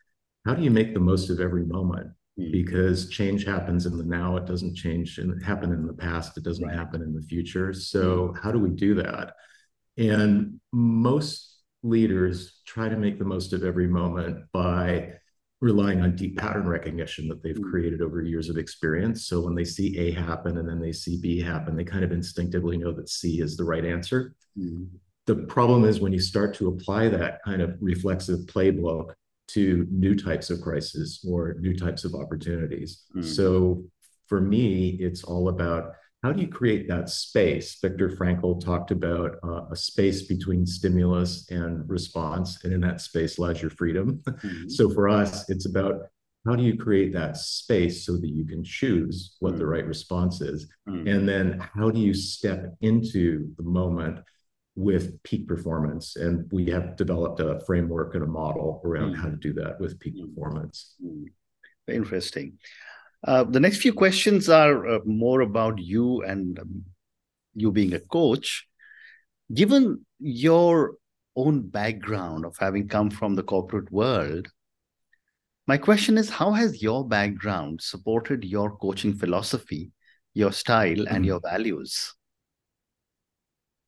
how 0.44 0.54
do 0.54 0.62
you 0.62 0.70
make 0.70 0.92
the 0.92 1.00
most 1.00 1.30
of 1.30 1.40
every 1.40 1.64
moment? 1.64 2.08
Mm-hmm. 2.38 2.52
Because 2.52 3.08
change 3.08 3.44
happens 3.44 3.86
in 3.86 3.96
the 3.96 4.04
now. 4.04 4.36
It 4.36 4.44
doesn't 4.44 4.74
change 4.74 5.16
and 5.18 5.42
happen 5.42 5.72
in 5.72 5.86
the 5.86 5.94
past. 5.94 6.36
It 6.36 6.44
doesn't 6.44 6.66
right. 6.66 6.76
happen 6.76 7.00
in 7.00 7.14
the 7.14 7.22
future. 7.22 7.72
So 7.72 8.28
mm-hmm. 8.28 8.42
how 8.42 8.52
do 8.52 8.58
we 8.58 8.70
do 8.70 8.94
that? 8.96 9.34
And 9.96 10.60
most 10.72 11.58
leaders 11.82 12.60
try 12.66 12.88
to 12.88 12.96
make 12.96 13.18
the 13.18 13.24
most 13.24 13.52
of 13.52 13.64
every 13.64 13.86
moment 13.86 14.44
by 14.52 15.12
relying 15.60 16.00
on 16.00 16.16
deep 16.16 16.36
pattern 16.38 16.66
recognition 16.66 17.28
that 17.28 17.42
they've 17.42 17.54
mm-hmm. 17.54 17.70
created 17.70 18.02
over 18.02 18.22
years 18.22 18.48
of 18.48 18.56
experience. 18.56 19.26
So 19.26 19.40
when 19.40 19.54
they 19.54 19.64
see 19.64 19.96
A 19.98 20.10
happen 20.12 20.58
and 20.58 20.68
then 20.68 20.80
they 20.80 20.92
see 20.92 21.20
B 21.20 21.40
happen, 21.40 21.76
they 21.76 21.84
kind 21.84 22.04
of 22.04 22.12
instinctively 22.12 22.78
know 22.78 22.92
that 22.92 23.08
C 23.08 23.40
is 23.40 23.56
the 23.56 23.64
right 23.64 23.84
answer. 23.84 24.34
Mm-hmm 24.58 24.96
the 25.26 25.36
problem 25.36 25.84
is 25.84 26.00
when 26.00 26.12
you 26.12 26.20
start 26.20 26.54
to 26.54 26.68
apply 26.68 27.08
that 27.08 27.42
kind 27.44 27.62
of 27.62 27.76
reflexive 27.80 28.40
playbook 28.40 29.12
to 29.48 29.86
new 29.90 30.16
types 30.16 30.50
of 30.50 30.60
crisis 30.60 31.24
or 31.28 31.56
new 31.60 31.76
types 31.76 32.04
of 32.04 32.14
opportunities. 32.14 33.04
Mm. 33.14 33.24
So 33.24 33.84
for 34.28 34.40
me, 34.40 34.90
it's 35.00 35.24
all 35.24 35.48
about 35.48 35.92
how 36.22 36.32
do 36.32 36.40
you 36.40 36.48
create 36.48 36.88
that 36.88 37.08
space? 37.08 37.78
Viktor 37.80 38.10
Frankl 38.10 38.62
talked 38.62 38.90
about 38.90 39.36
uh, 39.42 39.64
a 39.70 39.76
space 39.76 40.22
between 40.22 40.64
stimulus 40.66 41.50
and 41.50 41.88
response, 41.88 42.62
and 42.64 42.72
in 42.72 42.80
that 42.82 43.00
space 43.00 43.38
lies 43.38 43.60
your 43.60 43.70
freedom. 43.70 44.22
Mm-hmm. 44.26 44.68
so 44.68 44.90
for 44.90 45.08
us, 45.08 45.48
it's 45.50 45.66
about 45.66 46.02
how 46.46 46.56
do 46.56 46.62
you 46.64 46.76
create 46.76 47.12
that 47.12 47.36
space 47.36 48.04
so 48.04 48.16
that 48.16 48.28
you 48.28 48.44
can 48.44 48.64
choose 48.64 49.36
what 49.38 49.54
mm. 49.54 49.58
the 49.58 49.66
right 49.66 49.86
response 49.86 50.40
is? 50.40 50.66
Mm. 50.88 51.08
And 51.08 51.28
then 51.28 51.68
how 51.72 51.88
do 51.88 52.00
you 52.00 52.12
step 52.12 52.74
into 52.80 53.54
the 53.56 53.62
moment 53.62 54.18
with 54.74 55.22
peak 55.22 55.46
performance. 55.46 56.16
And 56.16 56.50
we 56.52 56.66
have 56.70 56.96
developed 56.96 57.40
a 57.40 57.60
framework 57.66 58.14
and 58.14 58.24
a 58.24 58.26
model 58.26 58.80
around 58.84 59.14
mm. 59.14 59.16
how 59.16 59.28
to 59.28 59.36
do 59.36 59.52
that 59.54 59.78
with 59.80 59.98
peak 60.00 60.16
mm. 60.16 60.28
performance. 60.28 60.94
Mm. 61.04 61.26
Interesting. 61.88 62.58
Uh, 63.24 63.44
the 63.44 63.60
next 63.60 63.78
few 63.78 63.92
questions 63.92 64.48
are 64.48 64.86
uh, 64.86 64.98
more 65.04 65.40
about 65.42 65.78
you 65.78 66.22
and 66.22 66.58
um, 66.58 66.84
you 67.54 67.70
being 67.70 67.92
a 67.94 68.00
coach. 68.00 68.66
Given 69.52 70.04
your 70.18 70.96
own 71.36 71.68
background 71.68 72.44
of 72.44 72.56
having 72.58 72.88
come 72.88 73.10
from 73.10 73.34
the 73.34 73.42
corporate 73.42 73.90
world, 73.92 74.48
My 75.66 75.76
question 75.78 76.18
is 76.18 76.28
how 76.30 76.52
has 76.52 76.82
your 76.82 77.06
background 77.08 77.80
supported 77.82 78.44
your 78.44 78.76
coaching 78.76 79.14
philosophy, 79.14 79.90
your 80.34 80.52
style, 80.52 81.08
and 81.08 81.24
your 81.24 81.40
values? 81.40 82.14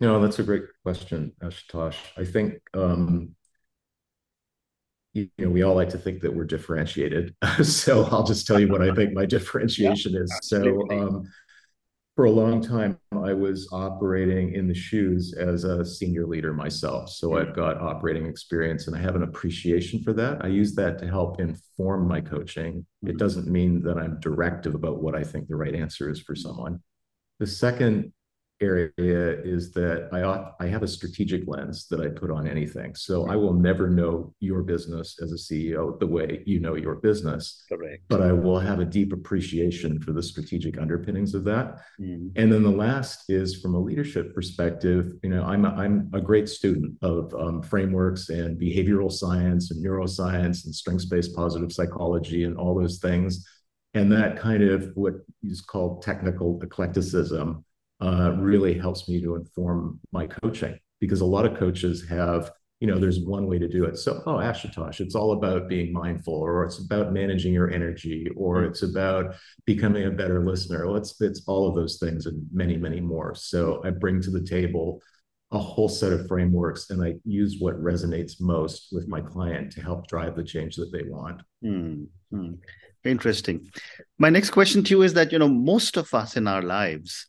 No, 0.00 0.20
that's 0.20 0.38
a 0.38 0.42
great 0.42 0.64
question, 0.82 1.32
Ashutosh. 1.42 1.96
I 2.16 2.24
think 2.24 2.60
um, 2.74 3.34
you 5.14 5.30
know 5.38 5.48
we 5.48 5.62
all 5.62 5.74
like 5.74 5.88
to 5.90 5.98
think 5.98 6.20
that 6.20 6.34
we're 6.34 6.44
differentiated. 6.44 7.34
so 7.62 8.04
I'll 8.10 8.24
just 8.24 8.46
tell 8.46 8.60
you 8.60 8.68
what 8.68 8.82
I 8.82 8.94
think 8.94 9.14
my 9.14 9.24
differentiation 9.36 10.12
yeah, 10.12 10.20
is. 10.20 10.38
So 10.42 10.86
um, 10.90 11.24
for 12.16 12.26
a 12.26 12.30
long 12.30 12.60
time, 12.60 12.98
I 13.12 13.32
was 13.32 13.68
operating 13.72 14.54
in 14.54 14.68
the 14.68 14.74
shoes 14.74 15.34
as 15.34 15.64
a 15.64 15.84
senior 15.84 16.26
leader 16.26 16.52
myself. 16.52 17.10
So 17.10 17.30
mm-hmm. 17.30 17.48
I've 17.48 17.56
got 17.56 17.80
operating 17.80 18.26
experience 18.26 18.86
and 18.86 18.96
I 18.96 19.00
have 19.00 19.16
an 19.16 19.24
appreciation 19.24 20.02
for 20.02 20.12
that. 20.12 20.44
I 20.44 20.48
use 20.48 20.74
that 20.76 20.98
to 20.98 21.08
help 21.08 21.40
inform 21.40 22.06
my 22.06 22.20
coaching. 22.20 22.74
Mm-hmm. 22.74 23.10
It 23.10 23.16
doesn't 23.18 23.48
mean 23.48 23.82
that 23.82 23.98
I'm 23.98 24.20
directive 24.20 24.74
about 24.74 25.02
what 25.02 25.16
I 25.16 25.24
think 25.24 25.48
the 25.48 25.56
right 25.56 25.74
answer 25.74 26.10
is 26.10 26.20
for 26.20 26.36
someone. 26.36 26.80
The 27.40 27.46
second 27.48 28.12
area 28.64 29.40
is 29.44 29.72
that 29.72 30.08
I 30.12 30.22
ought, 30.22 30.54
I 30.60 30.66
have 30.66 30.82
a 30.82 30.88
strategic 30.88 31.46
lens 31.46 31.86
that 31.88 32.00
I 32.00 32.08
put 32.08 32.30
on 32.30 32.46
anything. 32.48 32.94
So 32.94 33.28
I 33.28 33.36
will 33.36 33.52
never 33.52 33.88
know 33.88 34.34
your 34.40 34.62
business 34.62 35.18
as 35.22 35.32
a 35.32 35.36
CEO 35.36 35.98
the 35.98 36.06
way 36.06 36.42
you 36.46 36.60
know 36.60 36.74
your 36.74 36.96
business. 36.96 37.64
Correct. 37.68 38.02
But 38.08 38.22
I 38.22 38.32
will 38.32 38.58
have 38.58 38.80
a 38.80 38.84
deep 38.84 39.12
appreciation 39.12 40.00
for 40.00 40.12
the 40.12 40.22
strategic 40.22 40.78
underpinnings 40.78 41.34
of 41.34 41.44
that. 41.44 41.80
Mm. 42.00 42.32
And 42.36 42.52
then 42.52 42.62
the 42.62 42.70
last 42.70 43.30
is 43.30 43.60
from 43.60 43.74
a 43.74 43.80
leadership 43.80 44.34
perspective. 44.34 45.12
You 45.22 45.30
know, 45.30 45.44
I'm 45.44 45.64
a, 45.64 45.70
I'm 45.70 46.10
a 46.12 46.20
great 46.20 46.48
student 46.48 46.96
of 47.02 47.34
um, 47.34 47.62
frameworks 47.62 48.30
and 48.30 48.60
behavioral 48.60 49.12
science 49.12 49.70
and 49.70 49.84
neuroscience 49.84 50.64
and 50.64 50.74
strengths-based 50.74 51.34
positive 51.34 51.72
psychology 51.72 52.44
and 52.44 52.56
all 52.56 52.74
those 52.74 52.98
things. 52.98 53.46
And 53.94 54.10
that 54.10 54.38
kind 54.38 54.62
of 54.62 54.90
what 54.94 55.14
is 55.42 55.60
called 55.60 56.02
technical 56.02 56.60
eclecticism 56.62 57.64
uh, 58.04 58.32
really 58.38 58.78
helps 58.78 59.08
me 59.08 59.20
to 59.22 59.34
inform 59.34 59.98
my 60.12 60.26
coaching 60.26 60.78
because 61.00 61.22
a 61.22 61.24
lot 61.24 61.46
of 61.46 61.58
coaches 61.58 62.06
have 62.08 62.50
you 62.80 62.86
know 62.86 62.98
there's 62.98 63.20
one 63.20 63.46
way 63.46 63.58
to 63.58 63.68
do 63.68 63.84
it. 63.84 63.96
So 63.96 64.22
oh 64.26 64.36
ashutosh 64.36 65.00
it's 65.00 65.14
all 65.14 65.32
about 65.32 65.68
being 65.68 65.90
mindful 65.90 66.34
or 66.34 66.64
it's 66.64 66.80
about 66.84 67.14
managing 67.14 67.54
your 67.54 67.70
energy 67.70 68.28
or 68.36 68.64
it's 68.64 68.82
about 68.82 69.36
becoming 69.64 70.04
a 70.04 70.10
better 70.10 70.44
listener. 70.44 70.86
Well 70.86 70.96
it's 70.96 71.18
it's 71.20 71.44
all 71.46 71.66
of 71.66 71.74
those 71.74 71.98
things 71.98 72.26
and 72.26 72.46
many 72.52 72.76
many 72.76 73.00
more. 73.00 73.34
So 73.34 73.80
i 73.84 73.90
bring 73.90 74.20
to 74.22 74.30
the 74.30 74.44
table 74.44 75.00
a 75.50 75.58
whole 75.58 75.88
set 75.88 76.12
of 76.12 76.26
frameworks 76.26 76.90
and 76.90 77.02
i 77.02 77.14
use 77.24 77.56
what 77.60 77.80
resonates 77.80 78.40
most 78.40 78.88
with 78.90 79.06
my 79.08 79.20
client 79.20 79.70
to 79.72 79.80
help 79.80 80.08
drive 80.08 80.34
the 80.36 80.44
change 80.44 80.76
that 80.76 80.90
they 80.92 81.04
want. 81.04 81.40
Mm-hmm. 81.64 82.54
interesting. 83.04 83.70
My 84.18 84.30
next 84.30 84.50
question 84.50 84.82
to 84.84 84.90
you 84.90 85.02
is 85.02 85.14
that 85.14 85.32
you 85.32 85.38
know 85.38 85.48
most 85.48 85.96
of 85.96 86.12
us 86.12 86.36
in 86.36 86.46
our 86.48 86.62
lives 86.62 87.28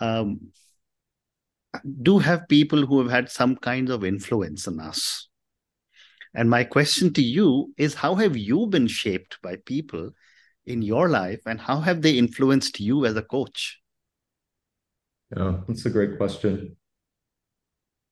um, 0.00 0.52
do 2.02 2.18
have 2.18 2.48
people 2.48 2.86
who 2.86 3.00
have 3.00 3.10
had 3.10 3.30
some 3.30 3.56
kinds 3.56 3.90
of 3.90 4.04
influence 4.04 4.68
on 4.68 4.80
us. 4.80 5.28
And 6.34 6.48
my 6.48 6.64
question 6.64 7.12
to 7.14 7.22
you 7.22 7.72
is 7.76 7.94
how 7.94 8.14
have 8.16 8.36
you 8.36 8.66
been 8.66 8.86
shaped 8.86 9.38
by 9.42 9.56
people 9.56 10.10
in 10.66 10.82
your 10.82 11.08
life 11.08 11.40
and 11.46 11.60
how 11.60 11.80
have 11.80 12.02
they 12.02 12.12
influenced 12.12 12.80
you 12.80 13.04
as 13.04 13.16
a 13.16 13.22
coach? 13.22 13.80
Yeah, 15.36 15.60
that's 15.66 15.86
a 15.86 15.90
great 15.90 16.16
question. 16.16 16.76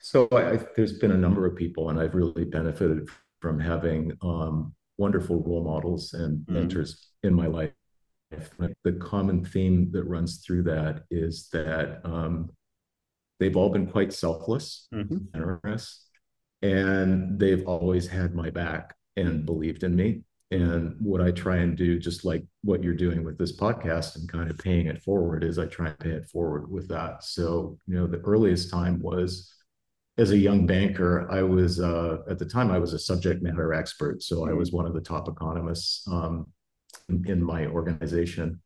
So 0.00 0.28
I, 0.32 0.52
I, 0.52 0.58
there's 0.76 0.98
been 0.98 1.12
a 1.12 1.16
number 1.16 1.44
of 1.44 1.56
people, 1.56 1.90
and 1.90 2.00
I've 2.00 2.14
really 2.14 2.44
benefited 2.44 3.08
from 3.40 3.60
having 3.60 4.16
um, 4.22 4.74
wonderful 4.96 5.42
role 5.42 5.64
models 5.64 6.14
and 6.14 6.38
mm-hmm. 6.38 6.54
mentors 6.54 7.08
in 7.22 7.34
my 7.34 7.46
life 7.46 7.72
the 8.30 8.92
common 9.00 9.44
theme 9.44 9.90
that 9.92 10.04
runs 10.04 10.38
through 10.38 10.62
that 10.64 11.04
is 11.10 11.48
that 11.52 12.00
um, 12.04 12.50
they've 13.38 13.56
all 13.56 13.70
been 13.70 13.86
quite 13.86 14.12
selfless, 14.12 14.86
mm-hmm. 14.94 15.18
generous, 15.34 16.06
and 16.62 17.38
they've 17.38 17.66
always 17.66 18.06
had 18.06 18.34
my 18.34 18.50
back 18.50 18.94
and 19.16 19.44
believed 19.46 19.82
in 19.82 19.96
me. 19.96 20.22
And 20.52 20.96
what 21.00 21.20
I 21.20 21.30
try 21.30 21.58
and 21.58 21.76
do, 21.76 21.98
just 21.98 22.24
like 22.24 22.44
what 22.62 22.82
you're 22.82 22.94
doing 22.94 23.24
with 23.24 23.38
this 23.38 23.56
podcast 23.56 24.16
and 24.16 24.30
kind 24.30 24.50
of 24.50 24.58
paying 24.58 24.86
it 24.86 25.02
forward, 25.02 25.44
is 25.44 25.58
I 25.58 25.66
try 25.66 25.88
and 25.88 25.98
pay 25.98 26.10
it 26.10 26.26
forward 26.26 26.70
with 26.70 26.88
that. 26.88 27.22
So, 27.22 27.78
you 27.86 27.94
know, 27.94 28.06
the 28.08 28.18
earliest 28.18 28.70
time 28.70 29.00
was 29.00 29.52
as 30.18 30.32
a 30.32 30.38
young 30.38 30.66
banker, 30.66 31.30
I 31.30 31.42
was 31.42 31.80
uh, 31.80 32.18
at 32.28 32.38
the 32.38 32.44
time 32.44 32.70
I 32.70 32.78
was 32.78 32.92
a 32.92 32.98
subject 32.98 33.42
matter 33.42 33.72
expert, 33.72 34.22
so 34.22 34.44
I 34.44 34.48
mm-hmm. 34.48 34.58
was 34.58 34.72
one 34.72 34.86
of 34.86 34.92
the 34.92 35.00
top 35.00 35.28
economists 35.28 36.06
um, 36.08 36.46
in 37.26 37.42
my 37.42 37.66
organization. 37.66 38.60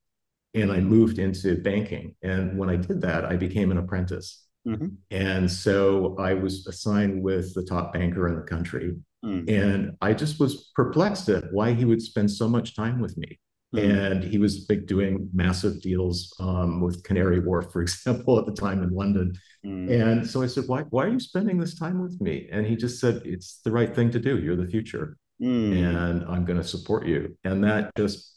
And 0.55 0.71
I 0.71 0.81
moved 0.81 1.19
into 1.19 1.57
banking. 1.57 2.15
And 2.23 2.57
when 2.59 2.71
I 2.71 2.77
did 2.77 3.01
that, 3.03 3.25
I 3.25 3.37
became 3.37 3.71
an 3.71 3.79
apprentice. 3.79 4.47
Mm-hmm. 4.67 4.89
And 5.11 5.51
so 5.51 6.17
I 6.19 6.35
was 6.35 6.67
assigned 6.67 7.23
with 7.23 7.55
the 7.55 7.65
top 7.65 7.93
banker 7.93 8.29
in 8.29 8.37
the 8.37 8.43
country. 8.43 8.95
Mm-hmm. 9.25 9.49
And 9.49 9.97
I 10.01 10.13
just 10.13 10.39
was 10.39 10.71
perplexed 10.75 11.29
at 11.29 11.53
why 11.53 11.73
he 11.73 11.85
would 11.85 12.03
spend 12.03 12.31
so 12.31 12.49
much 12.49 12.77
time 12.77 13.01
with 13.01 13.17
me. 13.17 13.39
Mm-hmm. 13.75 13.91
And 13.91 14.25
he 14.25 14.39
was 14.39 14.67
like 14.69 14.87
doing 14.87 15.29
massive 15.33 15.81
deals 15.83 16.33
um, 16.39 16.81
with 16.81 17.03
Canary 17.03 17.41
Wharf, 17.41 17.73
for 17.73 17.83
example, 17.83 18.39
at 18.39 18.47
the 18.47 18.53
time 18.53 18.83
in 18.83 18.91
London. 18.91 19.35
Mm. 19.67 19.91
And 19.91 20.27
so 20.27 20.43
I 20.43 20.47
said, 20.47 20.65
why, 20.67 20.83
why 20.83 21.07
are 21.07 21.09
you 21.09 21.21
spending 21.21 21.59
this 21.59 21.79
time 21.79 22.01
with 22.01 22.21
me? 22.21 22.49
And 22.53 22.67
he 22.67 22.77
just 22.77 23.01
said, 23.01 23.23
it's 23.25 23.61
the 23.65 23.73
right 23.73 23.95
thing 23.95 24.11
to 24.13 24.21
do. 24.21 24.39
You're 24.39 24.57
the 24.57 24.67
future. 24.67 25.17
Mm. 25.43 25.73
And 25.73 26.25
I'm 26.27 26.45
going 26.45 26.61
to 26.61 26.67
support 26.67 27.07
you. 27.07 27.37
And 27.45 27.65
that 27.65 27.95
just 27.97 28.34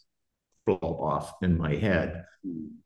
blow 0.68 0.98
off 1.02 1.26
in 1.42 1.56
my 1.56 1.74
head. 1.74 2.24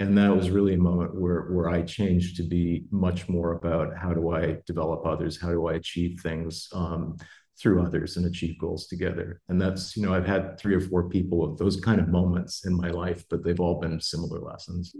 And 0.00 0.16
that 0.18 0.34
was 0.34 0.50
really 0.50 0.74
a 0.74 0.78
moment 0.90 1.20
where, 1.20 1.42
where 1.52 1.68
I 1.68 1.82
changed 1.82 2.36
to 2.38 2.42
be 2.42 2.84
much 2.90 3.28
more 3.28 3.52
about 3.52 3.96
how 4.02 4.12
do 4.18 4.30
I 4.30 4.58
develop 4.66 5.00
others? 5.04 5.40
How 5.40 5.50
do 5.50 5.68
I 5.68 5.74
achieve 5.74 6.20
things 6.20 6.68
um, 6.72 7.16
through 7.60 7.82
others 7.86 8.16
and 8.16 8.26
achieve 8.26 8.58
goals 8.58 8.86
together? 8.86 9.40
And 9.48 9.60
that's, 9.60 9.96
you 9.96 10.02
know, 10.04 10.14
I've 10.14 10.26
had 10.26 10.58
three 10.58 10.74
or 10.74 10.80
four 10.80 11.08
people 11.08 11.44
of 11.44 11.58
those 11.58 11.76
kind 11.88 12.00
of 12.00 12.08
moments 12.08 12.64
in 12.64 12.74
my 12.74 12.90
life, 12.90 13.24
but 13.30 13.44
they've 13.44 13.60
all 13.60 13.78
been 13.80 14.00
similar 14.00 14.40
lessons. 14.40 14.94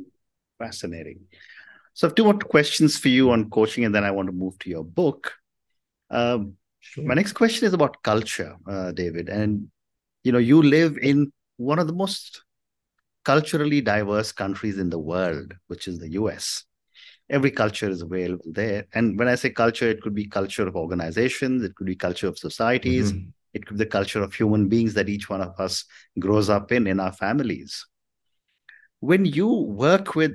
Fascinating. 0.58 1.20
So 1.94 2.06
I 2.06 2.08
have 2.08 2.14
two 2.14 2.24
more 2.24 2.38
questions 2.38 2.98
for 2.98 3.08
you 3.08 3.30
on 3.32 3.50
coaching, 3.50 3.84
and 3.84 3.94
then 3.94 4.04
I 4.04 4.10
want 4.10 4.28
to 4.28 4.32
move 4.32 4.58
to 4.60 4.70
your 4.70 4.84
book. 4.84 5.34
Um, 6.10 6.56
sure. 6.80 7.04
My 7.04 7.14
next 7.14 7.32
question 7.32 7.66
is 7.66 7.74
about 7.74 8.02
culture, 8.02 8.56
uh, 8.66 8.92
David. 8.92 9.28
And, 9.28 9.68
you 10.24 10.32
know, 10.32 10.38
you 10.38 10.62
live 10.62 10.96
in 10.98 11.32
one 11.56 11.78
of 11.78 11.86
the 11.86 11.92
most 11.92 12.42
culturally 13.24 13.80
diverse 13.80 14.32
countries 14.32 14.78
in 14.78 14.90
the 14.90 14.98
world, 14.98 15.54
which 15.68 15.88
is 15.88 15.98
the 15.98 16.12
US. 16.12 16.64
Every 17.30 17.50
culture 17.50 17.88
is 17.88 18.02
available 18.02 18.52
there. 18.52 18.86
And 18.94 19.18
when 19.18 19.28
I 19.28 19.36
say 19.36 19.50
culture, 19.50 19.88
it 19.88 20.02
could 20.02 20.14
be 20.14 20.26
culture 20.26 20.66
of 20.66 20.76
organizations, 20.76 21.62
it 21.62 21.74
could 21.74 21.86
be 21.86 21.96
culture 21.96 22.28
of 22.28 22.38
societies, 22.38 23.12
mm-hmm. 23.12 23.28
it 23.54 23.64
could 23.64 23.78
be 23.78 23.84
the 23.84 23.90
culture 23.90 24.22
of 24.22 24.34
human 24.34 24.68
beings 24.68 24.94
that 24.94 25.08
each 25.08 25.30
one 25.30 25.40
of 25.40 25.58
us 25.58 25.84
grows 26.18 26.50
up 26.50 26.72
in, 26.72 26.86
in 26.86 27.00
our 27.00 27.12
families. 27.12 27.86
When 29.00 29.24
you 29.24 29.48
work 29.48 30.14
with 30.14 30.32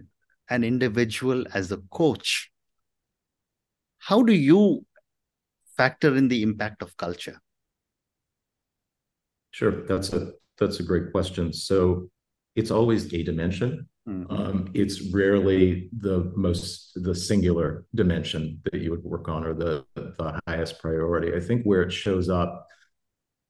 an 0.50 0.64
individual 0.64 1.46
as 1.54 1.72
a 1.72 1.78
coach, 1.92 2.52
how 4.00 4.24
do 4.24 4.34
you 4.34 4.86
factor 5.76 6.16
in 6.16 6.28
the 6.28 6.42
impact 6.42 6.82
of 6.82 6.96
culture? 6.98 7.40
Sure, 9.52 9.86
that's 9.86 10.14
a 10.14 10.32
that's 10.58 10.80
a 10.80 10.84
great 10.84 11.12
question. 11.12 11.54
So 11.54 12.10
it's 12.58 12.72
always 12.72 13.14
a 13.14 13.24
dimension. 13.24 13.88
Mm-hmm. 14.10 14.34
Um, 14.34 14.72
it's 14.74 15.14
rarely 15.14 15.90
the 16.00 16.32
most 16.36 16.92
the 16.96 17.14
singular 17.14 17.86
dimension 17.94 18.60
that 18.66 18.82
you 18.82 18.90
would 18.92 19.04
work 19.04 19.30
on 19.30 19.46
or 19.46 19.54
the 19.54 19.86
the 19.96 20.40
highest 20.48 20.82
priority. 20.82 21.36
I 21.36 21.40
think 21.40 21.64
where 21.64 21.84
it 21.84 21.92
shows 21.92 22.30
up, 22.30 22.66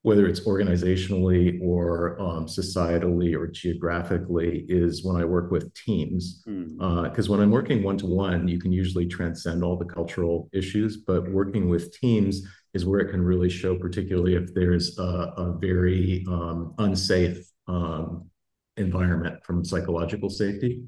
whether 0.02 0.28
it's 0.28 0.42
organizationally 0.42 1.60
or 1.62 2.20
um, 2.20 2.48
societally 2.48 3.34
or 3.34 3.48
geographically, 3.48 4.66
is 4.68 5.06
when 5.06 5.16
I 5.16 5.24
work 5.24 5.52
with 5.52 5.74
teams. 5.74 6.44
Because 6.46 6.68
mm-hmm. 6.68 6.82
uh, 6.82 7.32
when 7.32 7.40
I'm 7.40 7.52
working 7.52 7.84
one 7.84 7.98
to 8.00 8.08
one, 8.08 8.48
you 8.48 8.60
can 8.60 8.74
usually 8.74 9.08
transcend 9.08 9.64
all 9.64 9.78
the 9.78 9.86
cultural 9.86 10.50
issues, 10.52 10.98
but 10.98 11.32
working 11.32 11.70
with 11.70 11.98
teams 11.98 12.42
is 12.74 12.86
where 12.86 13.00
it 13.00 13.12
can 13.12 13.22
really 13.22 13.50
show, 13.50 13.76
particularly 13.78 14.36
if 14.36 14.54
there's 14.54 15.00
a, 15.00 15.34
a 15.38 15.58
very 15.60 16.26
um, 16.28 16.74
unsafe 16.80 17.40
um, 17.68 18.30
environment 18.78 19.44
from 19.44 19.66
psychological 19.66 20.30
safety. 20.30 20.84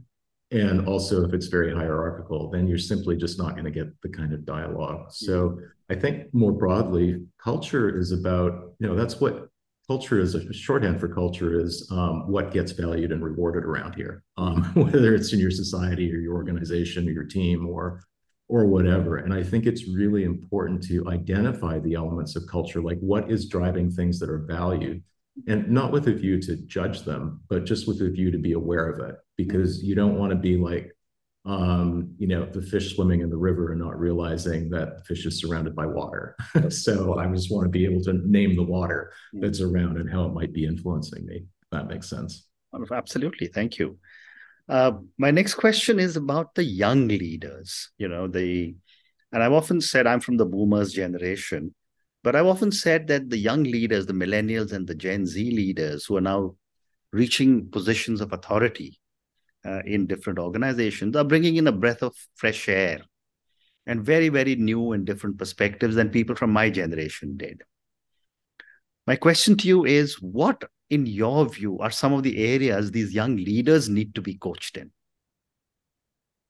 And 0.52 0.88
also, 0.88 1.26
if 1.26 1.34
it's 1.34 1.48
very 1.48 1.74
hierarchical, 1.74 2.50
then 2.50 2.68
you're 2.68 2.80
simply 2.80 3.16
just 3.16 3.38
not 3.38 3.52
going 3.52 3.66
to 3.66 3.72
get 3.72 3.90
the 4.02 4.10
kind 4.10 4.34
of 4.34 4.46
dialogue. 4.46 5.12
So, 5.12 5.60
I 5.92 5.96
think 5.96 6.34
more 6.34 6.52
broadly, 6.52 7.24
culture 7.44 7.96
is 7.96 8.12
about, 8.12 8.74
you 8.80 8.88
know, 8.88 8.96
that's 8.96 9.20
what 9.20 9.50
culture 9.90 10.20
is 10.20 10.36
a 10.36 10.54
shorthand 10.54 11.00
for 11.00 11.08
culture 11.08 11.60
is 11.60 11.88
um, 11.92 12.28
what 12.28 12.52
gets 12.52 12.72
valued 12.72 13.12
and 13.12 13.24
rewarded 13.24 13.64
around 13.64 13.96
here, 13.96 14.24
um, 14.38 14.64
whether 14.76 15.16
it's 15.16 15.34
in 15.34 15.40
your 15.40 15.50
society 15.50 16.14
or 16.14 16.18
your 16.18 16.36
organization 16.36 17.08
or 17.08 17.12
your 17.12 17.24
team 17.24 17.68
or 17.68 18.04
or 18.50 18.66
whatever. 18.66 19.18
And 19.18 19.32
I 19.34 19.44
think 19.44 19.66
it's 19.66 19.88
really 19.88 20.24
important 20.24 20.82
to 20.88 21.08
identify 21.08 21.78
the 21.80 21.94
elements 21.94 22.36
of 22.36 22.48
culture, 22.48 22.82
like 22.82 22.98
what 23.00 23.32
is 23.32 23.48
driving 23.48 23.92
things 23.92 24.20
that 24.20 24.30
are 24.30 24.40
valued 24.40 25.04
and 25.48 25.70
not 25.70 25.92
with 25.92 26.08
a 26.08 26.14
view 26.14 26.42
to 26.42 26.56
judge 26.56 27.02
them, 27.02 27.42
but 27.50 27.66
just 27.66 27.88
with 27.88 28.02
a 28.02 28.10
view 28.10 28.32
to 28.32 28.38
be 28.38 28.54
aware 28.54 28.90
of 28.90 29.10
it, 29.10 29.16
because 29.38 29.84
you 29.84 29.96
don't 29.96 30.18
want 30.18 30.32
to 30.32 30.36
be 30.36 30.58
like, 30.58 30.92
um, 31.46 32.14
you 32.18 32.28
know, 32.28 32.46
the 32.46 32.62
fish 32.62 32.96
swimming 32.96 33.22
in 33.22 33.30
the 33.30 33.38
river 33.38 33.72
and 33.72 33.82
not 33.82 33.98
realizing 33.98 34.70
that 34.70 34.98
the 34.98 35.04
fish 35.04 35.26
is 35.26 35.40
surrounded 35.40 35.76
by 35.76 35.86
water. 35.86 36.36
so 36.70 37.18
I 37.18 37.26
just 37.28 37.52
want 37.52 37.66
to 37.66 37.70
be 37.70 37.86
able 37.86 38.04
to 38.04 38.14
name 38.14 38.56
the 38.56 38.64
water 38.64 39.14
that's 39.34 39.62
around 39.62 39.98
and 39.98 40.10
how 40.10 40.26
it 40.26 40.34
might 40.34 40.54
be 40.54 40.66
influencing 40.66 41.26
me. 41.26 41.46
that 41.72 41.88
makes 41.88 42.10
sense. 42.10 42.48
Absolutely. 42.92 43.48
Thank 43.48 43.80
you. 43.80 43.98
Uh, 44.68 44.92
my 45.18 45.32
next 45.32 45.56
question 45.56 46.00
is 46.00 46.16
about 46.16 46.54
the 46.54 46.64
young 46.64 47.08
leaders. 47.08 47.90
You 47.98 48.08
know, 48.08 48.28
the, 48.28 48.76
and 49.32 49.42
I've 49.42 49.54
often 49.54 49.82
said 49.82 50.06
I'm 50.06 50.20
from 50.20 50.38
the 50.38 50.46
boomers 50.46 50.94
generation, 50.94 51.74
but 52.24 52.36
I've 52.36 52.46
often 52.46 52.72
said 52.72 53.08
that 53.08 53.30
the 53.30 53.38
young 53.38 53.64
leaders, 53.64 54.06
the 54.06 54.14
millennials 54.14 54.72
and 54.72 54.88
the 54.88 54.96
Gen 54.96 55.26
Z 55.26 55.52
leaders 55.52 56.06
who 56.06 56.18
are 56.18 56.22
now 56.22 56.56
reaching 57.12 57.70
positions 57.70 58.22
of 58.22 58.34
authority 58.34 59.00
uh, 59.66 59.82
in 59.86 60.08
different 60.08 60.40
organizations 60.40 61.16
are 61.16 61.24
bringing 61.24 61.56
in 61.56 61.68
a 61.68 61.72
breath 61.72 62.04
of 62.04 62.16
fresh 62.36 62.70
air 62.70 63.02
and 63.86 64.06
very, 64.06 64.30
very 64.30 64.56
new 64.56 64.92
and 64.92 65.06
different 65.06 65.38
perspectives 65.38 65.96
than 65.96 66.10
people 66.10 66.36
from 66.36 66.52
my 66.52 66.70
generation 66.70 67.38
did. 67.38 67.64
My 69.08 69.16
question 69.16 69.58
to 69.58 69.68
you 69.68 69.86
is 69.86 70.22
what 70.22 70.64
in 70.90 71.06
your 71.06 71.48
view, 71.48 71.80
are 71.80 71.92
some 71.92 72.14
of 72.14 72.24
the 72.24 72.44
areas 72.44 72.92
these 72.92 73.14
young 73.14 73.36
leaders 73.36 73.90
need 73.90 74.16
to 74.16 74.22
be 74.22 74.36
coached 74.36 74.78
in? 74.78 74.92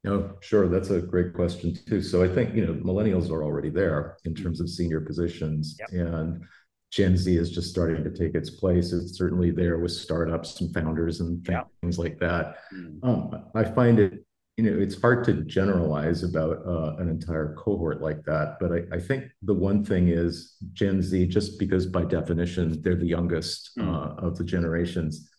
Oh, 0.09 0.31
sure. 0.41 0.67
That's 0.67 0.89
a 0.89 0.99
great 0.99 1.33
question 1.33 1.77
too. 1.87 2.01
So 2.01 2.23
I 2.23 2.27
think, 2.27 2.55
you 2.55 2.65
know, 2.65 2.73
millennials 2.73 3.29
are 3.29 3.43
already 3.43 3.69
there 3.69 4.17
in 4.25 4.33
terms 4.33 4.59
of 4.59 4.69
senior 4.69 5.01
positions 5.01 5.77
yep. 5.79 5.89
and 5.91 6.43
Gen 6.91 7.15
Z 7.15 7.35
is 7.35 7.51
just 7.51 7.69
starting 7.69 8.03
to 8.03 8.09
take 8.09 8.33
its 8.33 8.49
place. 8.49 8.91
It's 8.91 9.15
certainly 9.15 9.51
there 9.51 9.77
with 9.77 9.91
startups 9.91 10.59
and 10.61 10.73
founders 10.73 11.19
and 11.19 11.45
things 11.45 11.97
yep. 11.97 11.97
like 11.97 12.19
that. 12.19 12.57
Mm. 12.73 13.03
Um, 13.03 13.45
I 13.53 13.63
find 13.63 13.99
it 13.99 14.25
you 14.59 14.69
know, 14.69 14.77
it's 14.77 14.99
hard 14.99 15.23
to 15.23 15.35
generalize 15.45 16.23
about 16.23 16.57
uh, 16.67 16.97
an 16.97 17.07
entire 17.07 17.55
cohort 17.55 18.01
like 18.01 18.25
that. 18.25 18.57
But 18.59 18.73
I, 18.73 18.97
I, 18.97 18.99
think 18.99 19.31
the 19.41 19.53
one 19.53 19.85
thing 19.85 20.09
is 20.09 20.57
Gen 20.73 21.01
Z, 21.01 21.27
just 21.27 21.57
because 21.57 21.85
by 21.85 22.03
definition 22.03 22.81
they're 22.81 22.97
the 22.97 23.07
youngest 23.07 23.71
mm. 23.79 23.87
uh, 23.87 24.15
of 24.17 24.37
the 24.37 24.43
generations, 24.43 25.29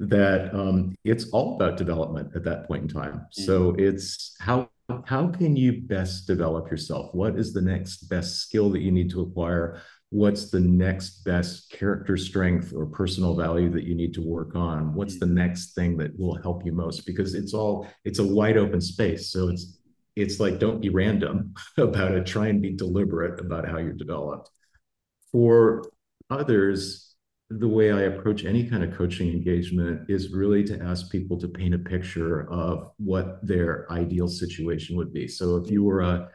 that 0.00 0.52
um, 0.54 0.94
it's 1.04 1.28
all 1.30 1.54
about 1.54 1.76
development 1.76 2.32
at 2.34 2.44
that 2.44 2.66
point 2.66 2.82
in 2.82 2.88
time. 2.88 3.26
Mm. 3.38 3.44
So 3.44 3.74
it's 3.78 4.36
how 4.40 4.68
how 5.04 5.28
can 5.28 5.54
you 5.56 5.82
best 5.82 6.26
develop 6.26 6.70
yourself? 6.70 7.14
What 7.14 7.38
is 7.38 7.52
the 7.52 7.62
next 7.62 8.08
best 8.08 8.40
skill 8.40 8.70
that 8.70 8.80
you 8.80 8.90
need 8.90 9.10
to 9.10 9.20
acquire? 9.20 9.80
what's 10.10 10.50
the 10.50 10.60
next 10.60 11.24
best 11.24 11.70
character 11.70 12.16
strength 12.16 12.72
or 12.74 12.84
personal 12.84 13.36
value 13.36 13.70
that 13.70 13.84
you 13.84 13.94
need 13.94 14.12
to 14.12 14.20
work 14.20 14.56
on 14.56 14.92
what's 14.92 15.20
the 15.20 15.26
next 15.26 15.72
thing 15.74 15.96
that 15.96 16.18
will 16.18 16.34
help 16.42 16.66
you 16.66 16.72
most 16.72 17.06
because 17.06 17.34
it's 17.34 17.54
all 17.54 17.86
it's 18.04 18.18
a 18.18 18.26
wide 18.26 18.56
open 18.56 18.80
space 18.80 19.30
so 19.30 19.48
it's 19.48 19.78
it's 20.16 20.40
like 20.40 20.58
don't 20.58 20.80
be 20.80 20.88
random 20.88 21.54
about 21.78 22.10
it 22.12 22.26
try 22.26 22.48
and 22.48 22.60
be 22.60 22.74
deliberate 22.74 23.38
about 23.40 23.68
how 23.68 23.78
you're 23.78 23.92
developed 23.92 24.50
for 25.30 25.84
others 26.28 27.09
the 27.50 27.68
way 27.68 27.92
i 27.92 28.02
approach 28.02 28.44
any 28.44 28.68
kind 28.68 28.84
of 28.84 28.96
coaching 28.96 29.28
engagement 29.30 30.08
is 30.08 30.32
really 30.32 30.62
to 30.62 30.80
ask 30.82 31.10
people 31.10 31.38
to 31.38 31.48
paint 31.48 31.74
a 31.74 31.78
picture 31.78 32.50
of 32.50 32.90
what 32.98 33.44
their 33.44 33.90
ideal 33.92 34.28
situation 34.28 34.96
would 34.96 35.12
be 35.12 35.26
so 35.26 35.56
if 35.56 35.70
you 35.70 35.82
were 35.82 36.00
a 36.00 36.28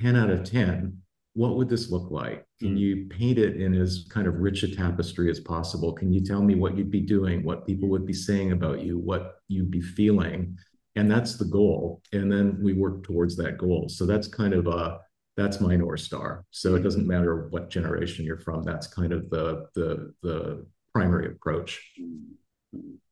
10 0.00 0.16
out 0.16 0.30
of 0.30 0.44
10 0.44 1.02
what 1.34 1.56
would 1.56 1.68
this 1.68 1.90
look 1.90 2.10
like? 2.10 2.44
Can 2.60 2.76
mm. 2.76 2.78
you 2.78 3.06
paint 3.08 3.38
it 3.38 3.56
in 3.56 3.74
as 3.74 4.06
kind 4.10 4.26
of 4.26 4.36
rich 4.36 4.62
a 4.62 4.74
tapestry 4.74 5.30
as 5.30 5.40
possible? 5.40 5.92
Can 5.92 6.12
you 6.12 6.20
tell 6.20 6.42
me 6.42 6.54
what 6.54 6.76
you'd 6.76 6.90
be 6.90 7.00
doing, 7.00 7.42
what 7.42 7.66
people 7.66 7.88
would 7.88 8.06
be 8.06 8.12
saying 8.12 8.52
about 8.52 8.82
you, 8.82 8.98
what 8.98 9.36
you'd 9.48 9.70
be 9.70 9.80
feeling? 9.80 10.56
And 10.94 11.10
that's 11.10 11.36
the 11.36 11.46
goal. 11.46 12.02
And 12.12 12.30
then 12.30 12.58
we 12.62 12.74
work 12.74 13.02
towards 13.02 13.34
that 13.36 13.56
goal. 13.56 13.88
So 13.88 14.04
that's 14.04 14.28
kind 14.28 14.52
of 14.52 14.66
a 14.66 15.00
that's 15.36 15.60
my 15.60 15.76
north 15.76 16.00
star. 16.00 16.44
So 16.50 16.74
it 16.74 16.82
doesn't 16.82 17.06
matter 17.06 17.48
what 17.48 17.70
generation 17.70 18.24
you're 18.24 18.38
from. 18.38 18.62
That's 18.62 18.86
kind 18.86 19.12
of 19.12 19.30
the 19.30 19.66
the 19.74 20.12
the 20.22 20.66
primary 20.92 21.28
approach. 21.28 21.92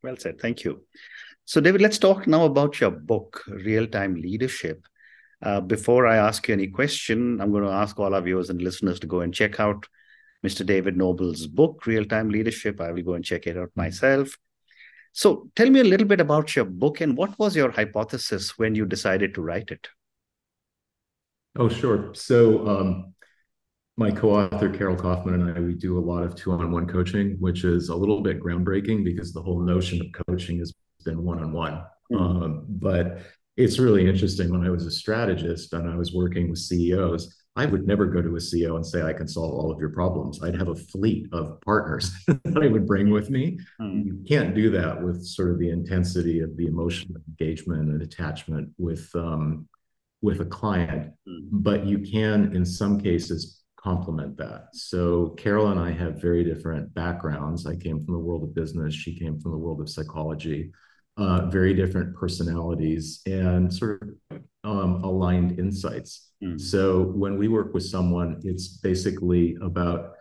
Well 0.03 0.17
said. 0.17 0.41
Thank 0.41 0.65
you. 0.65 0.83
So 1.45 1.61
David, 1.61 1.81
let's 1.81 1.99
talk 1.99 2.27
now 2.27 2.45
about 2.45 2.81
your 2.81 2.91
book, 2.91 3.43
Real 3.49 3.87
Time 3.87 4.15
Leadership. 4.15 4.85
Uh, 5.43 5.61
before 5.61 6.07
I 6.07 6.17
ask 6.17 6.47
you 6.47 6.55
any 6.55 6.69
question, 6.69 7.41
I'm 7.41 7.51
going 7.51 7.65
to 7.65 7.71
ask 7.71 7.99
all 7.99 8.15
our 8.15 8.21
viewers 8.21 8.51
and 8.51 8.61
listeners 8.61 9.01
to 9.01 9.07
go 9.07 9.21
and 9.21 9.33
check 9.33 9.59
out 9.59 9.87
Mr. 10.47 10.65
David 10.65 10.97
Noble's 10.97 11.47
book, 11.47 11.87
Real 11.87 12.05
Time 12.05 12.29
Leadership. 12.29 12.81
I 12.81 12.93
will 12.93 13.03
go 13.03 13.15
and 13.15 13.25
check 13.25 13.47
it 13.47 13.57
out 13.57 13.71
myself. 13.75 14.37
So 15.13 15.51
tell 15.57 15.69
me 15.71 15.81
a 15.81 15.85
little 15.85 16.07
bit 16.07 16.21
about 16.21 16.55
your 16.55 16.67
book 16.67 17.01
and 17.01 17.17
what 17.17 17.39
was 17.39 17.57
your 17.57 17.71
hypothesis 17.71 18.59
when 18.59 18.75
you 18.75 18.87
decided 18.87 19.35
to 19.35 19.43
write 19.43 19.71
it? 19.71 19.89
Oh, 21.59 21.69
sure. 21.69 22.15
So 22.15 22.67
um, 22.67 23.15
my 23.97 24.11
co-author 24.11 24.71
Carol 24.71 24.97
Kauffman 24.97 25.35
and 25.35 25.57
I 25.57 25.61
we 25.61 25.75
do 25.75 25.99
a 25.99 26.01
lot 26.01 26.23
of 26.23 26.35
two-on-one 26.35 26.87
coaching, 26.87 27.37
which 27.39 27.65
is 27.65 27.89
a 27.89 27.95
little 27.95 28.23
bit 28.23 28.41
groundbreaking 28.41 29.05
because 29.05 29.33
the 29.33 29.43
whole 29.43 29.61
notion 29.61 30.01
of 30.01 30.25
coaching 30.27 30.59
has 30.59 30.73
been 31.05 31.23
one-on-one. 31.23 31.83
Mm-hmm. 32.13 32.17
Um, 32.17 32.65
but 32.69 33.23
it's 33.57 33.79
really 33.79 34.09
interesting 34.09 34.51
when 34.51 34.65
I 34.65 34.71
was 34.71 34.87
a 34.87 34.91
strategist 34.91 35.73
and 35.73 35.89
I 35.89 35.97
was 35.97 36.15
working 36.15 36.49
with 36.49 36.61
CEOs. 36.61 37.37
I 37.57 37.67
would 37.67 37.87
never 37.87 38.07
go 38.07 38.23
to 38.23 38.37
a 38.37 38.39
CEO 38.39 38.77
and 38.77 38.87
say, 38.87 39.03
I 39.03 39.13
can 39.13 39.27
solve 39.27 39.53
all 39.53 39.73
of 39.73 39.81
your 39.81 39.91
problems. 39.91 40.43
I'd 40.43 40.57
have 40.57 40.69
a 40.69 40.75
fleet 40.75 41.27
of 41.33 41.61
partners 41.61 42.11
that 42.27 42.63
I 42.63 42.69
would 42.69 42.87
bring 42.87 43.11
with 43.11 43.29
me. 43.29 43.59
Mm. 43.81 44.07
You 44.07 44.25
can't 44.27 44.55
do 44.55 44.71
that 44.71 45.03
with 45.03 45.23
sort 45.27 45.51
of 45.51 45.59
the 45.59 45.69
intensity 45.69 46.41
of 46.41 46.57
the 46.57 46.69
emotional 46.69 47.21
engagement 47.29 47.91
and 47.91 48.03
attachment 48.03 48.71
with 48.79 49.11
um, 49.15 49.69
with 50.23 50.41
a 50.41 50.45
client, 50.45 51.13
mm. 51.29 51.49
but 51.51 51.87
you 51.87 51.99
can, 51.99 52.55
in 52.55 52.65
some 52.65 53.01
cases, 53.01 53.63
complement 53.77 54.37
that. 54.37 54.69
So 54.73 55.31
Carol 55.39 55.69
and 55.69 55.81
I 55.81 55.91
have 55.91 56.21
very 56.21 56.45
different 56.45 56.93
backgrounds. 56.95 57.67
I 57.67 57.77
came 57.77 58.05
from 58.05 58.15
the 58.15 58.21
world 58.21 58.43
of 58.43 58.55
business. 58.55 58.95
She 58.95 59.19
came 59.19 59.41
from 59.41 59.53
the 59.53 59.59
world 59.59 59.81
of 59.81 59.89
psychology 59.89 60.71
uh, 61.21 61.47
very 61.47 61.75
different 61.75 62.17
personalities 62.17 63.21
and 63.27 63.73
sort 63.73 64.03
of 64.31 64.41
um, 64.65 65.05
aligned 65.05 65.59
insights. 65.59 66.31
Mm. 66.43 66.61
So 66.61 67.03
when 67.03 67.37
we 67.37 67.49
work 67.49 67.75
with 67.75 67.85
someone, 67.85 68.41
it's 68.43 68.79
basically 68.79 69.57
about 69.63 70.13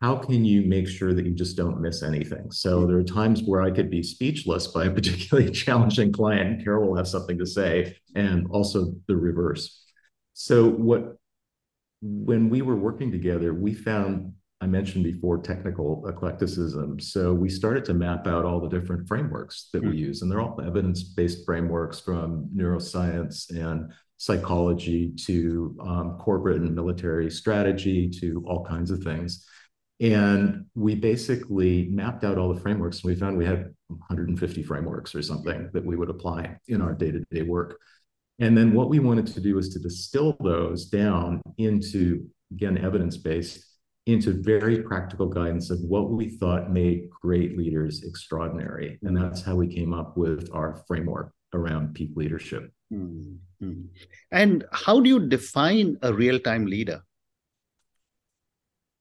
how 0.00 0.16
can 0.16 0.44
you 0.44 0.62
make 0.62 0.88
sure 0.88 1.14
that 1.14 1.24
you 1.24 1.32
just 1.32 1.56
don't 1.56 1.80
miss 1.80 2.02
anything? 2.02 2.50
So 2.50 2.86
there 2.86 2.98
are 2.98 3.04
times 3.04 3.42
where 3.42 3.62
I 3.62 3.70
could 3.70 3.90
be 3.90 4.02
speechless 4.02 4.68
by 4.68 4.86
a 4.86 4.90
particularly 4.90 5.50
challenging 5.64 6.12
client, 6.12 6.62
Carol 6.62 6.88
will 6.88 6.96
have 6.96 7.08
something 7.08 7.38
to 7.38 7.46
say, 7.46 7.96
and 8.14 8.46
also 8.50 8.94
the 9.08 9.16
reverse. 9.16 9.84
So 10.34 10.68
what 10.68 11.16
when 12.02 12.50
we 12.50 12.62
were 12.62 12.76
working 12.76 13.10
together, 13.10 13.54
we 13.54 13.74
found 13.74 14.32
I 14.60 14.66
mentioned 14.66 15.04
before 15.04 15.38
technical 15.38 16.02
eclecticism. 16.08 16.98
So 16.98 17.34
we 17.34 17.50
started 17.50 17.84
to 17.86 17.94
map 17.94 18.26
out 18.26 18.46
all 18.46 18.58
the 18.58 18.68
different 18.68 19.06
frameworks 19.06 19.68
that 19.74 19.82
we 19.82 19.90
hmm. 19.90 19.96
use, 19.96 20.22
and 20.22 20.30
they're 20.30 20.40
all 20.40 20.58
evidence 20.64 21.02
based 21.02 21.44
frameworks 21.44 22.00
from 22.00 22.48
neuroscience 22.56 23.50
and 23.50 23.92
psychology 24.16 25.12
to 25.26 25.76
um, 25.82 26.16
corporate 26.18 26.62
and 26.62 26.74
military 26.74 27.30
strategy 27.30 28.08
to 28.08 28.42
all 28.46 28.64
kinds 28.64 28.90
of 28.90 29.02
things. 29.02 29.46
And 30.00 30.66
we 30.74 30.94
basically 30.94 31.88
mapped 31.90 32.24
out 32.24 32.36
all 32.36 32.52
the 32.52 32.60
frameworks. 32.60 33.02
We 33.02 33.14
found 33.14 33.38
we 33.38 33.46
had 33.46 33.74
150 33.88 34.62
frameworks 34.62 35.14
or 35.14 35.22
something 35.22 35.70
that 35.72 35.84
we 35.84 35.96
would 35.96 36.10
apply 36.10 36.58
in 36.68 36.82
our 36.82 36.92
day 36.92 37.12
to 37.12 37.24
day 37.30 37.42
work. 37.42 37.78
And 38.38 38.56
then 38.56 38.74
what 38.74 38.90
we 38.90 38.98
wanted 38.98 39.26
to 39.28 39.40
do 39.40 39.54
was 39.54 39.70
to 39.70 39.78
distill 39.78 40.36
those 40.40 40.86
down 40.86 41.40
into, 41.56 42.28
again, 42.52 42.76
evidence 42.76 43.16
based 43.16 43.64
into 44.04 44.42
very 44.42 44.82
practical 44.82 45.26
guidance 45.26 45.70
of 45.70 45.80
what 45.80 46.10
we 46.10 46.28
thought 46.28 46.70
made 46.70 47.08
great 47.22 47.56
leaders 47.56 48.04
extraordinary. 48.04 48.98
And 49.02 49.16
that's 49.16 49.42
how 49.42 49.56
we 49.56 49.66
came 49.66 49.92
up 49.94 50.16
with 50.16 50.48
our 50.52 50.84
framework 50.86 51.32
around 51.54 51.94
peak 51.94 52.10
leadership. 52.14 52.70
Mm-hmm. 52.92 53.80
And 54.30 54.64
how 54.70 55.00
do 55.00 55.08
you 55.08 55.26
define 55.28 55.96
a 56.02 56.12
real 56.12 56.38
time 56.38 56.66
leader? 56.66 57.02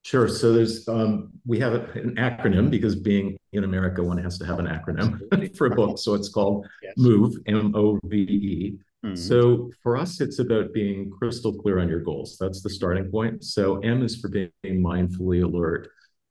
Sure. 0.05 0.27
So 0.27 0.53
there's 0.53 0.87
um, 0.87 1.31
we 1.45 1.57
have 1.59 1.73
an 1.73 2.15
acronym 2.17 2.69
because 2.69 2.95
being 2.95 3.37
in 3.53 3.63
America, 3.63 4.03
one 4.03 4.19
has 4.19 4.37
to 4.37 4.45
have 4.45 4.59
an 4.59 4.67
acronym 4.67 5.55
for 5.57 5.65
a 5.67 5.71
book. 5.71 5.97
So 5.97 6.13
it's 6.13 6.29
called 6.29 6.67
yes. 6.83 6.93
MOVE, 6.97 7.33
M 7.47 7.73
O 7.75 7.99
V 8.03 8.17
E, 8.17 8.77
Mm-hmm. 9.05 9.15
So 9.15 9.71
for 9.83 9.97
us, 9.97 10.19
it's 10.19 10.39
about 10.39 10.73
being 10.73 11.11
crystal 11.11 11.53
clear 11.53 11.79
on 11.79 11.87
your 11.87 11.99
goals. 11.99 12.37
That's 12.39 12.61
the 12.61 12.69
starting 12.69 13.11
point. 13.11 13.43
So 13.43 13.79
M 13.79 14.01
is 14.03 14.15
for 14.15 14.29
being 14.29 14.49
mindfully 14.63 15.43
alert 15.43 15.89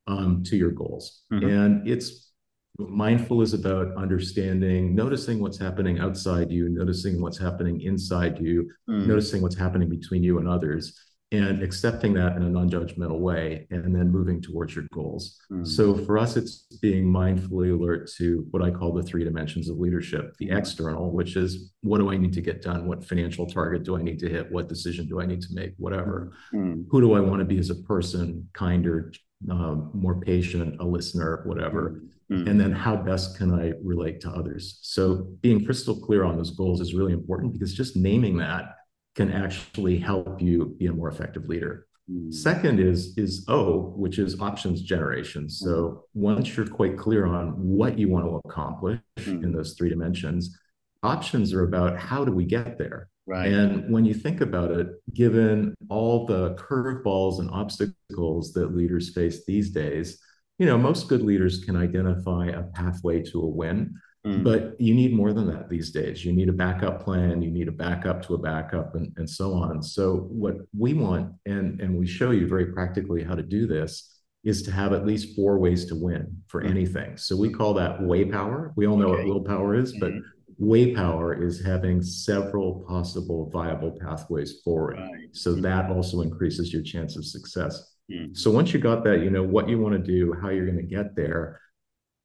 um, 0.09 0.43
to 0.45 0.57
your 0.57 0.73
goals. 0.73 1.23
Mm-hmm. 1.33 1.49
And 1.49 1.89
it's 1.89 2.33
mindful 2.79 3.43
is 3.43 3.55
about 3.55 3.97
understanding, 3.97 4.95
noticing 4.95 5.39
what's 5.39 5.59
happening 5.59 6.01
outside 6.01 6.51
you, 6.51 6.69
noticing 6.69 7.21
what's 7.21 7.39
happening 7.39 7.81
inside 7.83 8.41
you, 8.41 8.69
mm-hmm. 8.91 9.07
noticing 9.07 9.41
what's 9.41 9.57
happening 9.57 9.89
between 9.89 10.25
you 10.25 10.39
and 10.39 10.49
others, 10.49 10.99
and 11.35 11.62
accepting 11.62 12.12
that 12.14 12.37
in 12.37 12.42
a 12.42 12.49
non-judgmental 12.49 13.18
way 13.18 13.66
and 13.70 13.94
then 13.94 14.11
moving 14.11 14.40
towards 14.40 14.75
your 14.75 14.85
goals. 14.92 15.38
Mm. 15.51 15.66
so 15.66 15.97
for 16.05 16.18
us 16.18 16.37
it's 16.37 16.66
being 16.81 17.05
mindfully 17.05 17.73
alert 17.79 18.11
to 18.16 18.47
what 18.51 18.62
i 18.62 18.70
call 18.70 18.92
the 18.92 19.03
three 19.03 19.25
dimensions 19.25 19.68
of 19.68 19.79
leadership 19.79 20.35
the 20.38 20.51
external 20.51 21.11
which 21.11 21.37
is 21.37 21.73
what 21.83 21.99
do 21.99 22.11
i 22.11 22.16
need 22.16 22.33
to 22.33 22.40
get 22.40 22.62
done? 22.62 22.87
What 22.87 23.05
financial 23.05 23.47
target 23.47 23.85
do 23.85 23.97
i 23.97 24.03
need 24.03 24.18
to 24.20 24.29
hit? 24.29 24.51
What 24.51 24.68
decision 24.68 25.07
do 25.07 25.20
i 25.20 25.27
need 25.27 25.42
to 25.42 25.49
make? 25.53 25.73
Whatever. 25.77 26.33
Mm. 26.53 26.87
who 26.90 27.01
do 27.01 27.14
i 27.14 27.20
want 27.20 27.40
to 27.40 27.44
be 27.44 27.59
as 27.59 27.70
a 27.70 27.77
person? 27.77 28.49
Kinder 28.53 29.12
um, 29.51 29.90
more 29.92 30.20
patient 30.20 30.81
a 30.81 30.85
listener 30.85 31.42
whatever. 31.44 32.03
Mm. 32.33 32.49
and 32.49 32.59
then 32.59 32.73
how 32.73 32.97
best 32.97 33.37
can 33.37 33.53
i 33.53 33.73
relate 33.83 34.20
to 34.23 34.31
others? 34.31 34.79
So 34.83 35.29
being 35.40 35.64
crystal 35.64 35.97
clear 35.97 36.25
on 36.25 36.37
those 36.37 36.51
goals 36.51 36.81
is 36.81 36.94
really 36.94 37.12
important 37.12 37.53
because 37.53 37.75
just 37.75 37.97
naming 37.97 38.38
that 38.38 38.64
can 39.14 39.31
actually 39.33 39.98
help 39.98 40.40
you 40.40 40.74
be 40.79 40.87
a 40.87 40.92
more 40.92 41.09
effective 41.09 41.48
leader. 41.48 41.87
Mm. 42.11 42.33
Second 42.33 42.81
is 42.81 43.16
is 43.16 43.44
O, 43.48 43.92
which 43.96 44.18
is 44.18 44.40
options 44.40 44.83
generation. 44.83 45.48
So 45.48 46.05
once 46.14 46.57
you're 46.57 46.66
quite 46.66 46.98
clear 46.98 47.27
on 47.27 47.53
what 47.57 47.98
you 47.98 48.09
want 48.09 48.27
to 48.27 48.40
accomplish 48.44 49.00
mm. 49.18 49.42
in 49.42 49.53
those 49.53 49.74
three 49.74 49.88
dimensions, 49.88 50.59
options 51.03 51.53
are 51.53 51.64
about 51.64 51.98
how 51.98 52.24
do 52.24 52.33
we 52.33 52.44
get 52.44 52.79
there. 52.79 53.09
Right. 53.27 53.50
And 53.50 53.90
when 53.90 54.05
you 54.05 54.12
think 54.12 54.42
about 54.42 54.70
it, 54.72 54.88
given 55.14 55.74
all 55.88 56.27
the 56.27 56.55
curveballs 56.57 57.38
and 57.38 57.50
obstacles 57.50 58.53
that 58.53 58.77
leaders 58.77 59.14
face 59.14 59.46
these 59.46 59.70
days, 59.70 60.18
you 60.59 60.66
know, 60.66 60.77
most 60.77 61.09
good 61.09 61.22
leaders 61.22 61.64
can 61.64 61.74
identify 61.74 62.48
a 62.48 62.64
pathway 62.64 63.22
to 63.22 63.40
a 63.40 63.46
win. 63.46 63.94
Mm. 64.27 64.43
But 64.43 64.81
you 64.81 64.95
need 64.95 65.15
more 65.15 65.35
than 65.35 65.47
that 65.49 65.69
these 65.69 65.91
days. 65.91 66.25
You 66.25 66.33
need 66.33 66.49
a 66.49 66.53
backup 66.53 67.05
plan, 67.05 67.43
you 67.43 67.51
need 67.51 67.69
a 67.69 67.73
backup 67.73 68.23
to 68.27 68.35
a 68.35 68.39
backup, 68.39 68.95
and, 68.95 69.13
and 69.19 69.29
so 69.29 69.53
on. 69.53 69.83
So, 69.83 70.29
what 70.31 70.57
we 70.77 70.95
want, 70.95 71.35
and, 71.45 71.81
and 71.81 71.99
we 71.99 72.07
show 72.07 72.31
you 72.31 72.49
very 72.49 72.73
practically 72.73 73.23
how 73.23 73.35
to 73.35 73.43
do 73.43 73.67
this, 73.67 74.19
is 74.43 74.63
to 74.63 74.73
have 74.73 74.95
at 74.95 75.07
least 75.07 75.37
four 75.37 75.59
ways 75.59 75.85
to 75.87 75.95
win 75.95 76.39
for 76.47 76.63
mm. 76.63 76.71
anything. 76.71 77.19
So, 77.19 77.37
we 77.37 77.51
call 77.51 77.75
that 77.75 78.03
way 78.03 78.25
power. 78.25 78.73
We 78.77 78.87
all 78.87 78.97
know 78.97 79.09
okay. 79.09 79.25
what 79.25 79.29
willpower 79.29 79.75
is, 79.75 79.93
but 79.99 80.13
mm-hmm. 80.13 80.67
way 80.67 80.95
power 80.95 81.35
is 81.35 81.63
having 81.63 82.01
several 82.01 82.83
possible 82.89 83.51
viable 83.51 83.99
pathways 84.01 84.63
forward. 84.65 84.97
Right. 85.01 85.29
So, 85.33 85.53
mm-hmm. 85.53 85.61
that 85.63 85.91
also 85.91 86.23
increases 86.23 86.73
your 86.73 86.83
chance 86.83 87.19
of 87.19 87.27
success. 87.27 87.93
Mm. 88.11 88.35
So, 88.35 88.51
once 88.51 88.73
you 88.73 88.81
got 88.81 89.05
that, 89.05 89.21
you 89.21 89.29
know 89.29 89.43
what 89.43 89.69
you 89.69 89.79
want 89.79 90.03
to 90.03 90.03
do, 90.03 90.35
how 90.41 90.49
you're 90.49 90.65
going 90.65 90.79
to 90.79 90.83
get 90.83 91.15
there 91.15 91.61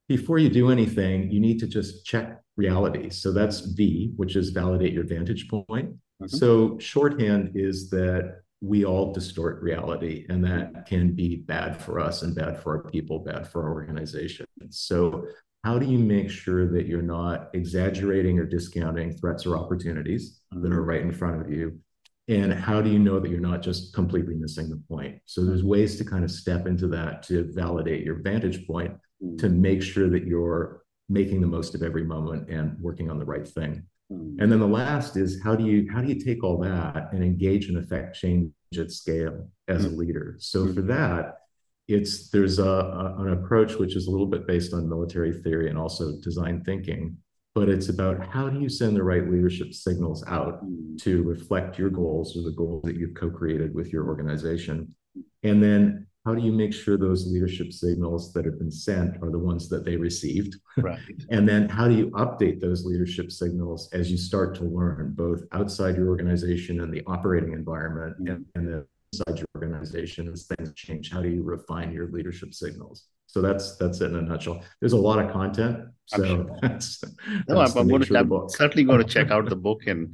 before 0.09 0.39
you 0.39 0.49
do 0.49 0.71
anything, 0.71 1.31
you 1.31 1.39
need 1.39 1.59
to 1.59 1.67
just 1.67 2.03
check 2.03 2.41
reality. 2.57 3.11
So 3.11 3.31
that's 3.31 3.59
V, 3.61 4.11
which 4.17 4.35
is 4.35 4.49
validate 4.49 4.91
your 4.91 5.05
vantage 5.05 5.47
point. 5.47 5.91
Mm-hmm. 5.91 6.35
So 6.35 6.77
shorthand 6.79 7.51
is 7.53 7.89
that 7.91 8.41
we 8.59 8.83
all 8.83 9.13
distort 9.13 9.61
reality, 9.61 10.25
and 10.27 10.43
that 10.43 10.85
can 10.85 11.13
be 11.13 11.37
bad 11.37 11.79
for 11.79 11.99
us 11.99 12.23
and 12.23 12.35
bad 12.35 12.61
for 12.61 12.77
our 12.77 12.91
people, 12.91 13.19
bad 13.19 13.47
for 13.47 13.63
our 13.63 13.71
organization. 13.71 14.45
So 14.69 15.27
how 15.63 15.77
do 15.77 15.85
you 15.85 15.99
make 15.99 16.29
sure 16.29 16.67
that 16.71 16.87
you're 16.87 17.01
not 17.01 17.49
exaggerating 17.53 18.39
or 18.39 18.45
discounting 18.45 19.13
threats 19.13 19.45
or 19.45 19.57
opportunities 19.57 20.41
mm-hmm. 20.51 20.63
that 20.63 20.73
are 20.73 20.83
right 20.83 21.01
in 21.01 21.13
front 21.13 21.39
of 21.39 21.51
you? 21.51 21.79
And 22.27 22.51
how 22.53 22.81
do 22.81 22.89
you 22.89 22.99
know 22.99 23.19
that 23.19 23.29
you're 23.29 23.39
not 23.39 23.61
just 23.61 23.93
completely 23.93 24.35
missing 24.35 24.69
the 24.69 24.81
point? 24.89 25.19
So 25.25 25.45
there's 25.45 25.63
ways 25.63 25.97
to 25.97 26.03
kind 26.03 26.23
of 26.23 26.31
step 26.31 26.67
into 26.67 26.87
that 26.87 27.23
to 27.23 27.51
validate 27.53 28.03
your 28.03 28.21
vantage 28.21 28.67
point 28.67 28.91
to 29.37 29.49
make 29.49 29.81
sure 29.81 30.09
that 30.09 30.25
you're 30.25 30.83
making 31.09 31.41
the 31.41 31.47
most 31.47 31.75
of 31.75 31.81
every 31.81 32.03
moment 32.03 32.49
and 32.49 32.77
working 32.79 33.09
on 33.09 33.17
the 33.19 33.25
right 33.25 33.47
thing. 33.47 33.83
Mm. 34.11 34.37
And 34.39 34.51
then 34.51 34.59
the 34.59 34.67
last 34.67 35.17
is 35.17 35.41
how 35.43 35.55
do 35.55 35.65
you 35.65 35.87
how 35.91 36.01
do 36.01 36.07
you 36.07 36.19
take 36.23 36.43
all 36.43 36.57
that 36.59 37.09
and 37.11 37.23
engage 37.23 37.67
and 37.67 37.77
affect 37.77 38.15
change 38.15 38.51
at 38.77 38.91
scale 38.91 39.49
as 39.67 39.85
a 39.85 39.89
mm. 39.89 39.97
leader? 39.97 40.35
So 40.39 40.65
mm. 40.65 40.75
for 40.75 40.81
that, 40.83 41.39
it's 41.87 42.29
there's 42.29 42.59
a, 42.59 42.63
a, 42.63 43.15
an 43.19 43.33
approach 43.33 43.75
which 43.75 43.95
is 43.95 44.07
a 44.07 44.11
little 44.11 44.27
bit 44.27 44.47
based 44.47 44.73
on 44.73 44.87
military 44.87 45.33
theory 45.41 45.69
and 45.69 45.77
also 45.77 46.19
design 46.21 46.63
thinking, 46.63 47.17
but 47.55 47.67
it's 47.67 47.89
about 47.89 48.25
how 48.27 48.47
do 48.47 48.59
you 48.59 48.69
send 48.69 48.95
the 48.95 49.03
right 49.03 49.29
leadership 49.29 49.73
signals 49.73 50.23
out 50.27 50.61
to 51.01 51.23
reflect 51.23 51.79
your 51.79 51.89
goals 51.89 52.37
or 52.37 52.43
the 52.43 52.55
goals 52.55 52.83
that 52.83 52.95
you've 52.95 53.15
co-created 53.15 53.73
with 53.73 53.91
your 53.91 54.07
organization, 54.07 54.93
and 55.41 55.61
then 55.63 56.05
how 56.29 56.35
do 56.35 56.43
you 56.43 56.51
make 56.51 56.71
sure 56.71 56.95
those 56.95 57.25
leadership 57.25 57.73
signals 57.73 58.31
that 58.33 58.45
have 58.45 58.59
been 58.59 58.69
sent 58.69 59.17
are 59.23 59.31
the 59.31 59.39
ones 59.39 59.67
that 59.67 59.83
they 59.83 59.95
received? 59.95 60.57
Right. 60.77 60.99
and 61.31 61.49
then 61.49 61.67
how 61.67 61.87
do 61.87 61.95
you 61.95 62.11
update 62.11 62.59
those 62.59 62.85
leadership 62.85 63.31
signals 63.31 63.89
as 63.93 64.11
you 64.11 64.17
start 64.17 64.53
to 64.57 64.63
learn 64.63 65.13
both 65.17 65.41
outside 65.53 65.95
your 65.95 66.09
organization 66.09 66.81
and 66.81 66.93
the 66.93 67.01
operating 67.07 67.53
environment 67.53 68.15
and, 68.19 68.45
and 68.53 68.67
the 68.67 68.85
inside 69.11 69.39
your 69.39 69.47
organization 69.55 70.31
as 70.31 70.45
things 70.45 70.71
change? 70.75 71.11
How 71.11 71.23
do 71.23 71.29
you 71.29 71.41
refine 71.41 71.91
your 71.91 72.11
leadership 72.11 72.53
signals? 72.53 73.05
So 73.25 73.41
that's 73.41 73.75
that's 73.77 73.99
it 74.01 74.11
in 74.11 74.15
a 74.15 74.21
nutshell. 74.21 74.63
There's 74.81 74.93
a 74.93 74.97
lot 74.97 75.17
of 75.17 75.31
content. 75.31 75.79
So 76.05 76.23
sure. 76.23 76.57
that's, 76.61 77.03
no, 77.47 77.59
I'm, 77.59 77.75
I'm, 77.75 77.87
going 77.87 78.03
to, 78.03 78.17
I'm 78.19 78.49
certainly 78.49 78.83
going 78.83 78.99
to 79.03 79.11
check 79.15 79.31
out 79.31 79.49
the 79.49 79.55
book 79.55 79.87
and 79.87 80.13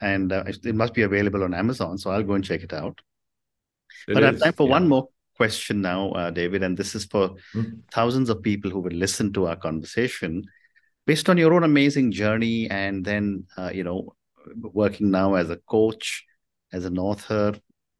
and 0.00 0.32
uh, 0.32 0.44
it 0.46 0.74
must 0.74 0.94
be 0.94 1.02
available 1.02 1.44
on 1.44 1.52
Amazon. 1.52 1.98
So 1.98 2.10
I'll 2.10 2.22
go 2.22 2.32
and 2.32 2.42
check 2.42 2.62
it 2.62 2.72
out. 2.72 2.98
It 4.08 4.14
but 4.14 4.22
is, 4.22 4.26
I 4.26 4.32
have 4.32 4.40
time 4.40 4.52
for 4.54 4.66
yeah. 4.66 4.70
one 4.70 4.88
more 4.88 5.08
question 5.36 5.80
now, 5.80 6.10
uh, 6.10 6.30
David, 6.30 6.62
and 6.62 6.76
this 6.76 6.94
is 6.94 7.04
for 7.04 7.30
mm-hmm. 7.54 7.80
thousands 7.92 8.30
of 8.30 8.42
people 8.42 8.70
who 8.70 8.80
will 8.80 8.92
listen 8.92 9.32
to 9.32 9.46
our 9.46 9.56
conversation. 9.56 10.44
Based 11.06 11.28
on 11.28 11.38
your 11.38 11.54
own 11.54 11.64
amazing 11.64 12.12
journey, 12.12 12.68
and 12.70 13.04
then 13.04 13.46
uh, 13.56 13.70
you 13.72 13.84
know, 13.84 14.14
working 14.56 15.10
now 15.10 15.34
as 15.34 15.50
a 15.50 15.56
coach, 15.56 16.24
as 16.72 16.84
an 16.84 16.98
author, 16.98 17.54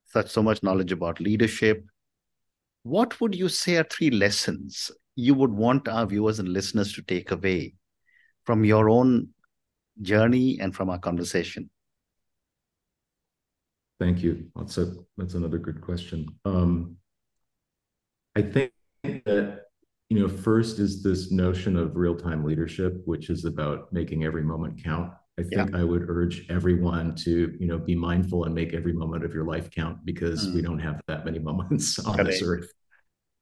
such 0.06 0.30
so 0.30 0.42
much 0.42 0.62
knowledge 0.62 0.92
about 0.92 1.20
leadership. 1.20 1.84
What 2.82 3.20
would 3.20 3.34
you 3.34 3.48
say 3.48 3.76
are 3.76 3.84
three 3.84 4.10
lessons 4.10 4.90
you 5.14 5.34
would 5.34 5.52
want 5.52 5.88
our 5.88 6.06
viewers 6.06 6.38
and 6.38 6.48
listeners 6.48 6.92
to 6.94 7.02
take 7.02 7.30
away 7.30 7.74
from 8.44 8.64
your 8.64 8.88
own 8.88 9.28
journey 10.00 10.58
and 10.60 10.74
from 10.74 10.90
our 10.90 10.98
conversation? 10.98 11.70
Thank 13.98 14.22
you. 14.22 14.46
That's 14.56 14.78
a 14.78 14.94
that's 15.18 15.34
another 15.34 15.58
good 15.58 15.82
question. 15.82 16.26
Um, 16.46 16.96
I 18.36 18.42
think 18.42 18.72
that 19.02 19.64
you 20.10 20.18
know 20.18 20.28
first 20.28 20.78
is 20.78 21.02
this 21.02 21.30
notion 21.30 21.76
of 21.76 21.96
real-time 21.96 22.44
leadership 22.44 23.00
which 23.06 23.30
is 23.30 23.44
about 23.44 23.92
making 23.92 24.24
every 24.24 24.42
moment 24.42 24.82
count 24.82 25.12
i 25.38 25.42
think 25.42 25.70
yeah. 25.70 25.78
i 25.78 25.84
would 25.84 26.04
urge 26.08 26.44
everyone 26.50 27.14
to 27.14 27.56
you 27.58 27.66
know 27.66 27.78
be 27.78 27.94
mindful 27.94 28.44
and 28.44 28.54
make 28.54 28.74
every 28.74 28.92
moment 28.92 29.24
of 29.24 29.32
your 29.32 29.44
life 29.44 29.70
count 29.70 29.96
because 30.04 30.46
mm. 30.46 30.54
we 30.54 30.62
don't 30.62 30.80
have 30.80 31.00
that 31.06 31.24
many 31.24 31.38
moments 31.38 31.98
on 32.06 32.20
okay. 32.20 32.30
this 32.30 32.42
earth 32.42 32.70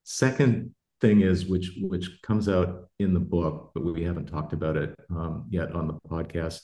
second 0.05 0.73
thing 1.01 1.23
is 1.23 1.47
which 1.47 1.71
which 1.83 2.21
comes 2.23 2.49
out 2.49 2.89
in 2.99 3.15
the 3.15 3.21
book 3.21 3.71
but 3.75 3.85
we 3.85 4.05
haven't 4.05 4.27
talked 4.27 4.53
about 4.53 4.77
it 4.77 4.95
um, 5.11 5.47
yet 5.49 5.73
on 5.73 5.87
the 5.87 5.95
podcast 6.09 6.61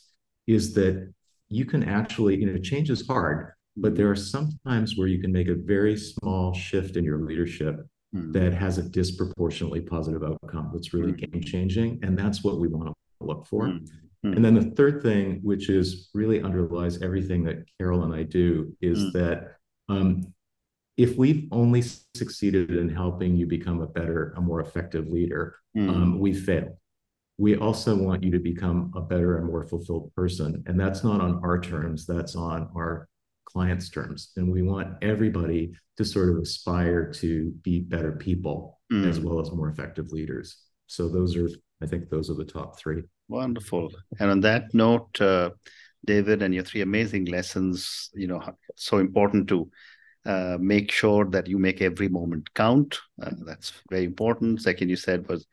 is 0.46 0.74
that 0.74 1.12
you 1.48 1.64
can 1.64 1.82
actually 1.82 2.36
you 2.36 2.46
know 2.46 2.58
change 2.58 2.90
is 2.90 3.06
hard 3.06 3.52
but 3.76 3.96
there 3.96 4.10
are 4.10 4.16
some 4.16 4.50
times 4.66 4.96
where 4.96 5.08
you 5.08 5.20
can 5.20 5.32
make 5.32 5.48
a 5.48 5.54
very 5.54 5.96
small 5.96 6.52
shift 6.52 6.96
in 6.96 7.04
your 7.04 7.18
leadership 7.18 7.86
mm. 8.14 8.32
that 8.32 8.52
has 8.52 8.78
a 8.78 8.82
disproportionately 8.82 9.80
positive 9.80 10.22
outcome 10.22 10.70
that's 10.72 10.94
really 10.94 11.12
mm. 11.12 11.32
game 11.32 11.42
changing. 11.42 11.98
And 12.02 12.18
that's 12.18 12.44
what 12.44 12.58
we 12.58 12.68
want 12.68 12.88
to 12.88 12.94
look 13.20 13.46
for. 13.46 13.66
Mm. 13.66 13.88
And 14.24 14.44
then 14.44 14.54
the 14.54 14.70
third 14.70 15.02
thing, 15.02 15.40
which 15.42 15.68
is 15.68 16.08
really 16.14 16.42
underlies 16.42 17.02
everything 17.02 17.44
that 17.44 17.64
Carol 17.78 18.04
and 18.04 18.14
I 18.14 18.22
do, 18.22 18.74
is 18.80 18.98
mm. 18.98 19.12
that 19.12 19.56
um, 19.90 20.32
if 20.96 21.16
we've 21.16 21.46
only 21.52 21.82
succeeded 22.16 22.70
in 22.70 22.88
helping 22.88 23.36
you 23.36 23.46
become 23.46 23.82
a 23.82 23.86
better, 23.86 24.32
a 24.36 24.40
more 24.40 24.60
effective 24.60 25.08
leader, 25.08 25.56
mm. 25.76 25.88
um, 25.90 26.18
we 26.18 26.32
failed. 26.32 26.76
We 27.36 27.56
also 27.56 27.96
want 27.96 28.22
you 28.22 28.30
to 28.30 28.38
become 28.38 28.92
a 28.94 29.00
better 29.00 29.36
and 29.38 29.46
more 29.46 29.64
fulfilled 29.64 30.12
person. 30.14 30.62
And 30.66 30.78
that's 30.78 31.02
not 31.02 31.20
on 31.20 31.40
our 31.42 31.60
terms, 31.60 32.06
that's 32.06 32.36
on 32.36 32.70
our 32.76 33.08
clients' 33.44 33.90
terms. 33.90 34.32
And 34.36 34.50
we 34.50 34.62
want 34.62 34.96
everybody 35.02 35.72
to 35.96 36.04
sort 36.04 36.30
of 36.30 36.38
aspire 36.38 37.12
to 37.12 37.50
be 37.62 37.80
better 37.80 38.12
people 38.12 38.80
mm. 38.92 39.08
as 39.08 39.20
well 39.20 39.40
as 39.40 39.52
more 39.52 39.68
effective 39.68 40.10
leaders. 40.10 40.58
So 40.86 41.08
those 41.08 41.36
are, 41.36 41.48
I 41.82 41.86
think, 41.86 42.10
those 42.10 42.30
are 42.30 42.34
the 42.34 42.44
top 42.44 42.78
three. 42.78 43.02
Wonderful. 43.28 43.90
And 44.18 44.30
on 44.30 44.40
that 44.40 44.74
note, 44.74 45.20
uh, 45.20 45.50
David, 46.04 46.42
and 46.42 46.54
your 46.54 46.64
three 46.64 46.82
amazing 46.82 47.26
lessons, 47.26 48.10
you 48.14 48.26
know, 48.26 48.42
so 48.76 48.98
important 48.98 49.48
to 49.48 49.70
uh, 50.26 50.56
make 50.60 50.90
sure 50.90 51.24
that 51.26 51.46
you 51.46 51.58
make 51.58 51.80
every 51.80 52.08
moment 52.08 52.52
count. 52.54 52.98
Uh, 53.22 53.30
that's 53.46 53.72
very 53.90 54.04
important. 54.04 54.60
Second, 54.62 54.88
you 54.88 54.96
said 54.96 55.28
was 55.28 55.46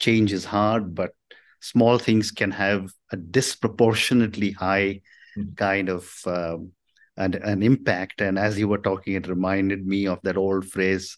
change 0.00 0.32
is 0.32 0.44
hard, 0.44 0.94
but 0.94 1.12
small 1.60 1.98
things 1.98 2.30
can 2.30 2.50
have 2.50 2.92
a 3.12 3.16
disproportionately 3.16 4.50
high 4.50 5.00
mm. 5.36 5.56
kind 5.56 5.88
of 5.88 6.12
um, 6.26 6.72
and 7.16 7.34
an 7.36 7.62
impact. 7.62 8.20
And 8.20 8.38
as 8.38 8.58
you 8.58 8.68
were 8.68 8.78
talking, 8.78 9.14
it 9.14 9.28
reminded 9.28 9.86
me 9.86 10.06
of 10.06 10.20
that 10.22 10.36
old 10.36 10.66
phrase. 10.66 11.16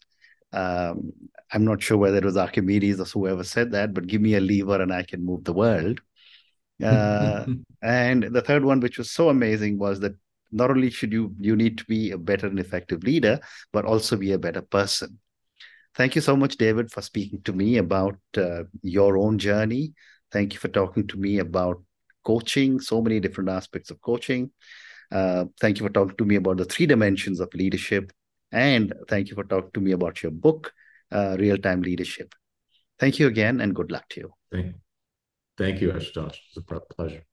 Um, 0.52 1.12
I'm 1.52 1.64
not 1.64 1.82
sure 1.82 1.96
whether 1.96 2.18
it 2.18 2.24
was 2.24 2.36
Archimedes 2.36 3.00
or 3.00 3.04
whoever 3.04 3.44
said 3.44 3.72
that, 3.72 3.94
but 3.94 4.06
give 4.06 4.20
me 4.20 4.34
a 4.34 4.40
lever 4.40 4.80
and 4.80 4.92
I 4.92 5.02
can 5.02 5.24
move 5.24 5.44
the 5.44 5.52
world. 5.52 6.00
Uh, 6.84 7.46
and 7.80 8.24
the 8.24 8.42
third 8.42 8.62
one, 8.62 8.80
which 8.80 8.98
was 8.98 9.10
so 9.10 9.30
amazing, 9.30 9.78
was 9.78 9.98
that 10.00 10.14
not 10.52 10.70
only 10.70 10.90
should 10.90 11.10
you 11.10 11.34
you 11.40 11.56
need 11.56 11.78
to 11.78 11.84
be 11.86 12.10
a 12.10 12.18
better 12.18 12.46
and 12.46 12.60
effective 12.60 13.02
leader, 13.02 13.40
but 13.72 13.86
also 13.86 14.14
be 14.14 14.32
a 14.32 14.38
better 14.38 14.60
person. 14.60 15.18
Thank 15.94 16.14
you 16.14 16.20
so 16.20 16.36
much, 16.36 16.56
David, 16.56 16.90
for 16.90 17.00
speaking 17.00 17.40
to 17.44 17.54
me 17.54 17.78
about 17.78 18.18
uh, 18.36 18.64
your 18.82 19.16
own 19.16 19.38
journey. 19.38 19.94
Thank 20.30 20.52
you 20.52 20.60
for 20.60 20.68
talking 20.68 21.06
to 21.06 21.16
me 21.16 21.38
about 21.38 21.82
coaching, 22.24 22.80
so 22.80 23.00
many 23.00 23.20
different 23.20 23.48
aspects 23.48 23.90
of 23.90 24.00
coaching. 24.02 24.50
Uh, 25.10 25.46
thank 25.60 25.78
you 25.78 25.86
for 25.86 25.92
talking 25.92 26.16
to 26.16 26.24
me 26.24 26.36
about 26.36 26.56
the 26.56 26.64
three 26.64 26.86
dimensions 26.86 27.40
of 27.40 27.52
leadership. 27.54 28.12
And 28.52 28.92
thank 29.08 29.28
you 29.28 29.34
for 29.34 29.44
talking 29.44 29.70
to 29.74 29.80
me 29.80 29.92
about 29.92 30.22
your 30.22 30.32
book, 30.32 30.72
uh, 31.12 31.36
Real 31.38 31.58
Time 31.58 31.82
Leadership. 31.82 32.34
Thank 32.98 33.18
you 33.18 33.26
again, 33.26 33.60
and 33.60 33.74
good 33.74 33.90
luck 33.90 34.08
to 34.10 34.20
you. 34.20 34.32
Thank, 34.50 34.66
you, 34.66 34.74
thank 35.58 35.80
you, 35.80 35.92
Ashutosh. 35.92 36.38
It's 36.48 36.56
a 36.56 36.80
pleasure. 36.80 37.24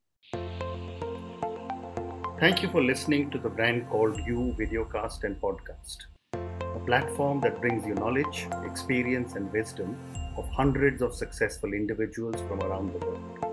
Thank 2.39 2.61
you 2.61 2.69
for 2.69 2.83
listening 2.83 3.29
to 3.31 3.37
the 3.37 3.47
Brand 3.47 3.87
Called 3.89 4.17
You 4.27 4.53
videocast 4.59 5.23
and 5.23 5.39
podcast, 5.39 5.97
a 6.33 6.79
platform 6.85 7.39
that 7.41 7.61
brings 7.61 7.85
you 7.87 7.93
knowledge, 7.93 8.47
experience, 8.65 9.35
and 9.35 9.49
wisdom 9.53 9.97
of 10.35 10.49
hundreds 10.49 11.01
of 11.01 11.15
successful 11.15 11.73
individuals 11.73 12.35
from 12.49 12.59
around 12.61 12.91
the 12.91 13.05
world. 13.05 13.52